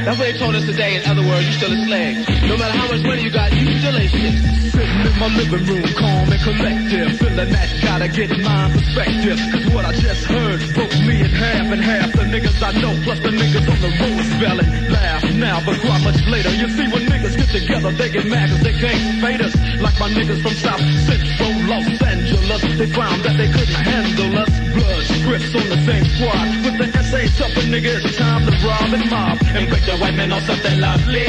That's 0.04 0.18
what 0.18 0.28
they 0.28 0.36
told 0.36 0.54
us 0.54 0.66
today. 0.66 1.00
In 1.00 1.08
other 1.08 1.24
words, 1.24 1.46
you 1.46 1.52
still 1.56 1.72
a 1.72 1.80
slave. 1.88 2.28
No 2.44 2.58
matter 2.60 2.76
how 2.76 2.88
much 2.92 3.02
money 3.02 3.22
you 3.22 3.30
got, 3.30 3.48
you 3.56 3.78
still 3.80 3.96
ain't 3.96 4.10
shit. 4.12 4.36
Sitting 4.68 5.00
in 5.00 5.18
my 5.18 5.28
living 5.32 5.64
room, 5.64 5.88
calm 5.96 6.28
and 6.28 6.42
collective. 6.44 7.16
Feeling 7.16 7.48
that 7.48 7.68
gotta 7.80 8.08
get 8.08 8.28
my 8.44 8.68
perspective. 8.68 9.38
Cause 9.40 9.66
what 9.72 9.84
I 9.86 9.92
just 9.96 10.24
heard 10.24 10.60
broke 10.74 10.92
me 11.08 11.24
in 11.24 11.30
half 11.32 11.72
and 11.72 11.80
half. 11.80 12.12
The 12.12 12.24
niggas 12.28 12.60
I 12.60 12.72
know, 12.84 12.92
plus 13.02 13.18
the 13.20 13.32
niggas 13.32 13.64
on 13.64 13.80
the 13.80 13.92
road 13.96 14.20
spelling. 14.36 14.70
Laugh 14.92 15.24
now, 15.40 15.64
but 15.64 15.80
cry 15.80 15.98
much 16.04 16.20
later. 16.26 16.52
You 16.52 16.68
see, 16.68 16.86
when 16.92 17.02
niggas 17.08 17.36
get 17.40 17.48
together, 17.48 17.90
they 17.92 18.10
get 18.10 18.26
mad 18.26 18.50
cause 18.50 18.60
they 18.60 18.76
can't 18.76 19.22
fade 19.24 19.40
us. 19.40 19.54
Like 19.80 19.98
my 19.98 20.08
niggas 20.12 20.42
from 20.42 20.52
South 20.52 20.84
Central 21.08 21.52
Los 21.64 21.88
Angeles. 21.88 22.13
They 22.24 22.86
found 22.86 23.22
that 23.22 23.36
they 23.36 23.48
couldn't 23.48 23.74
handle 23.74 24.38
us. 24.38 24.48
Blood 24.48 25.04
scripts 25.04 25.54
on 25.54 25.68
the 25.68 25.80
same 25.84 26.04
squad. 26.16 26.46
With 26.64 26.78
the 26.78 26.98
essays 26.98 27.40
up, 27.40 27.50
a 27.50 27.60
nigga, 27.68 28.02
it's 28.02 28.16
time 28.16 28.46
to 28.46 28.66
rob 28.66 28.92
and 28.92 29.10
mob. 29.10 29.38
And 29.54 29.68
break 29.68 29.84
the 29.84 29.96
white 29.98 30.14
men 30.14 30.32
off 30.32 30.42
something 30.42 30.80
lovely. 30.80 31.26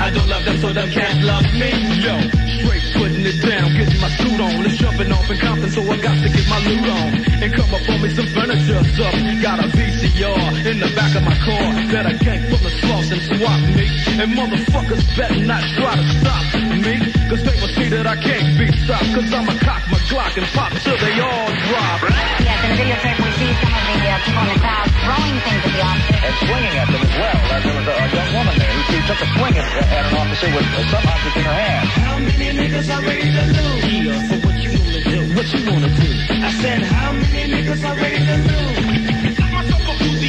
I 0.00 0.10
don't 0.10 0.28
love 0.28 0.44
them, 0.44 0.58
so 0.58 0.72
them 0.72 0.90
can't 0.90 1.24
love 1.24 1.44
me. 1.54 1.70
Yo, 2.00 2.20
straight 2.62 2.91
putting 3.02 3.26
it 3.26 3.38
down, 3.42 3.66
getting 3.74 4.00
my 4.00 4.10
suit 4.14 4.38
on. 4.38 4.62
It's 4.62 4.78
jumping 4.78 5.10
off 5.10 5.28
in 5.28 5.38
Compton, 5.38 5.70
so 5.70 5.82
I 5.82 5.96
got 5.98 6.14
to 6.22 6.28
get 6.30 6.46
my 6.46 6.60
loot 6.62 6.86
on. 6.86 7.10
And 7.42 7.50
come 7.50 7.70
up 7.74 7.82
on 7.90 7.98
me 7.98 8.08
some 8.14 8.30
furniture 8.30 8.78
stuff. 8.94 9.14
Got 9.42 9.58
a 9.58 9.68
VCR 9.74 10.70
in 10.70 10.78
the 10.78 10.90
back 10.94 11.12
of 11.18 11.24
my 11.26 11.34
car. 11.42 11.66
That 11.90 12.06
a 12.06 12.14
gang 12.22 12.42
full 12.46 12.62
of 12.62 12.74
sloths 12.78 13.10
and 13.10 13.22
swap 13.26 13.60
me. 13.74 13.86
And 14.22 14.30
motherfuckers 14.38 15.02
better 15.18 15.42
not 15.42 15.62
try 15.74 15.96
to 15.98 16.06
stop 16.22 16.44
me. 16.78 16.94
Cause 17.26 17.42
they 17.42 17.56
will 17.58 17.74
see 17.74 17.88
that 17.90 18.06
I 18.06 18.14
can't 18.22 18.54
be 18.54 18.70
stopped. 18.86 19.10
Cause 19.14 19.32
I'ma 19.34 19.54
cock 19.58 19.82
my 19.90 19.98
Glock 20.12 20.36
and 20.36 20.44
pop 20.52 20.68
till 20.84 20.92
they 21.00 21.16
all 21.24 21.48
drop. 21.72 22.04
Yes, 22.44 22.60
in 22.68 22.68
the 22.68 22.84
videotape 22.84 23.16
we 23.16 23.30
see 23.40 23.52
some 23.64 23.72
of 23.72 23.84
the 23.88 23.96
uh, 23.96 24.20
people 24.28 24.44
in 24.44 24.52
the 24.52 24.60
crowd 24.60 24.88
throwing 25.00 25.36
things 25.40 25.62
at 25.64 25.72
the 25.72 25.80
officer. 25.80 26.18
And 26.20 26.34
swinging 26.44 26.74
at 26.76 26.88
them 26.92 27.00
as 27.00 27.14
well. 27.16 27.38
Uh, 27.48 27.60
there 27.64 27.76
was 27.80 27.86
a, 27.88 27.94
a 27.96 28.06
young 28.12 28.30
woman 28.36 28.54
there 28.60 28.72
who 28.76 28.82
she 28.92 28.98
took 29.08 29.20
a 29.24 29.28
swing 29.32 29.54
at, 29.56 29.64
at 29.72 30.04
an 30.04 30.14
officer 30.20 30.48
with 30.52 30.68
uh, 30.68 30.84
some 30.92 31.04
object 31.08 31.36
in 31.40 31.44
her 31.48 31.56
hand. 31.56 31.86
How 31.96 32.18
many 32.20 32.48
niggas 32.52 32.91
are 32.92 33.02
ready 33.02 33.28
to 33.32 33.44
lose? 33.56 34.28
So 34.28 34.36
what 34.44 34.56
you 34.62 34.70
wanna 34.76 35.00
do? 35.08 35.18
What 35.34 35.46
you 35.52 35.60
wanna 35.70 35.88
do? 35.88 36.08
I 36.44 36.50
said, 36.60 36.82
how 36.82 37.12
many 37.12 37.52
niggas 37.52 37.82
are 37.88 37.96
ready 37.96 38.20
to 38.28 38.36
lose? 38.48 38.72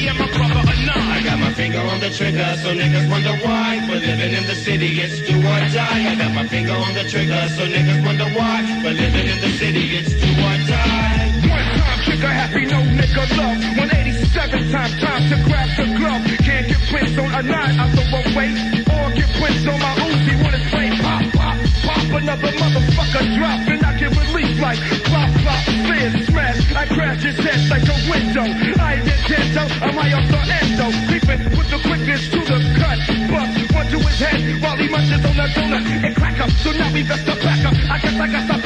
I 0.05 1.21
got 1.23 1.39
my 1.39 1.53
finger 1.53 1.79
on 1.79 1.99
the 1.99 2.09
trigger, 2.09 2.57
so 2.61 2.73
niggas 2.73 3.09
wonder 3.09 3.35
why. 3.45 3.79
But 3.87 4.01
living 4.01 4.33
in 4.33 4.45
the 4.45 4.55
city, 4.55 4.99
it's 5.01 5.19
do 5.21 5.37
or 5.37 5.59
die. 5.75 6.11
I 6.11 6.15
got 6.15 6.33
my 6.33 6.47
finger 6.47 6.73
on 6.73 6.93
the 6.93 7.03
trigger, 7.03 7.47
so 7.55 7.63
niggas 7.67 8.05
wonder 8.05 8.25
why. 8.37 8.63
But 8.83 8.95
living 8.95 9.27
in 9.27 9.39
the 9.39 9.51
city, 9.59 9.95
it's 9.97 10.13
do 10.13 10.29
or 10.31 10.57
die. 10.67 11.31
One 11.49 11.67
time 11.79 11.99
trigger 12.03 12.27
happy, 12.27 12.65
no 12.65 12.79
nigga 12.99 13.23
love. 13.37 13.59
187 13.77 14.71
times 14.71 14.95
time 14.99 15.23
to 15.29 15.37
grab 15.47 15.69
the 15.77 15.85
glove. 15.97 16.23
Can't 16.47 16.67
get 16.67 16.81
prints 16.89 17.17
on 17.17 17.33
a 17.33 17.41
nine 17.43 17.79
out 17.79 17.91
the 17.95 18.03
one 18.11 18.35
way. 18.35 18.72
The 35.35 35.43
donut 35.55 36.05
and 36.05 36.15
crack 36.15 36.39
up. 36.39 36.49
So 36.61 36.71
now 36.71 36.93
we 36.93 37.03
best 37.03 37.25
to 37.25 37.35
back 37.35 37.65
up. 37.65 37.73
I 37.89 37.97
guess 37.99 38.19
I 38.19 38.27
got 38.27 38.61
to 38.61 38.62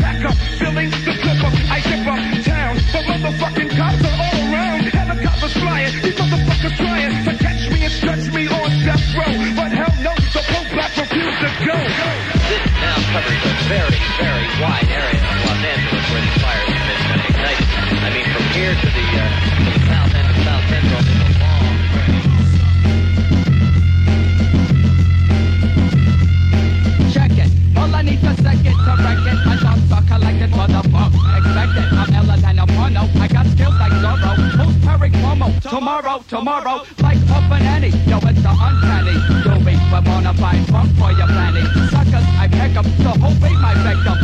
tomorrow 36.47 36.81
like 37.03 37.17
a 37.17 37.39
banana. 37.49 37.87
Yo, 38.07 38.17
it's 38.23 38.41
the 38.41 38.53
uncanny. 38.55 39.19
You'll 39.43 39.59
be 39.67 39.75
for 39.91 39.99
bonafide 39.99 40.63
funk 40.71 40.89
for 40.95 41.11
your 41.11 41.27
planning. 41.27 41.67
Suckers, 41.91 42.23
I 42.39 42.47
peck 42.47 42.77
up. 42.77 42.85
The 42.85 43.11
whole 43.19 43.35
way 43.43 43.53
my 43.59 43.73
back 43.83 43.99
up. 44.07 44.17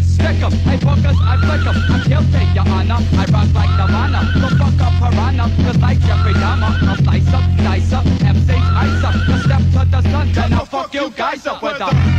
Stick 0.00 0.40
up. 0.42 0.52
Hey, 0.64 0.78
fuckers, 0.78 1.18
I 1.20 1.36
flick 1.44 1.66
up. 1.68 1.76
I'm 1.92 2.02
guilty, 2.08 2.44
your 2.56 2.68
honor. 2.72 3.00
I 3.20 3.24
rock 3.28 3.48
like 3.52 3.72
the 3.76 3.84
Nirvana. 3.84 4.20
The 4.40 4.48
fuck 4.56 4.80
up, 4.80 4.94
piranha. 4.96 5.44
Cause 5.64 5.78
like 5.78 6.00
Jeffrey 6.00 6.32
Dahmer, 6.40 6.72
I'll 6.88 6.96
slice 7.04 7.32
up, 7.36 7.44
dice 7.58 7.92
up. 7.92 8.04
MC's 8.06 8.68
ice 8.84 9.04
up. 9.04 9.14
You 9.28 9.36
step 9.44 9.62
to 9.74 9.82
the 9.92 10.00
sun, 10.10 10.32
then 10.32 10.52
I'll 10.54 10.64
fuck 10.64 10.94
you 10.94 11.10
guys 11.10 11.46
up 11.46 11.62
with 11.62 11.80
a... 11.80 12.17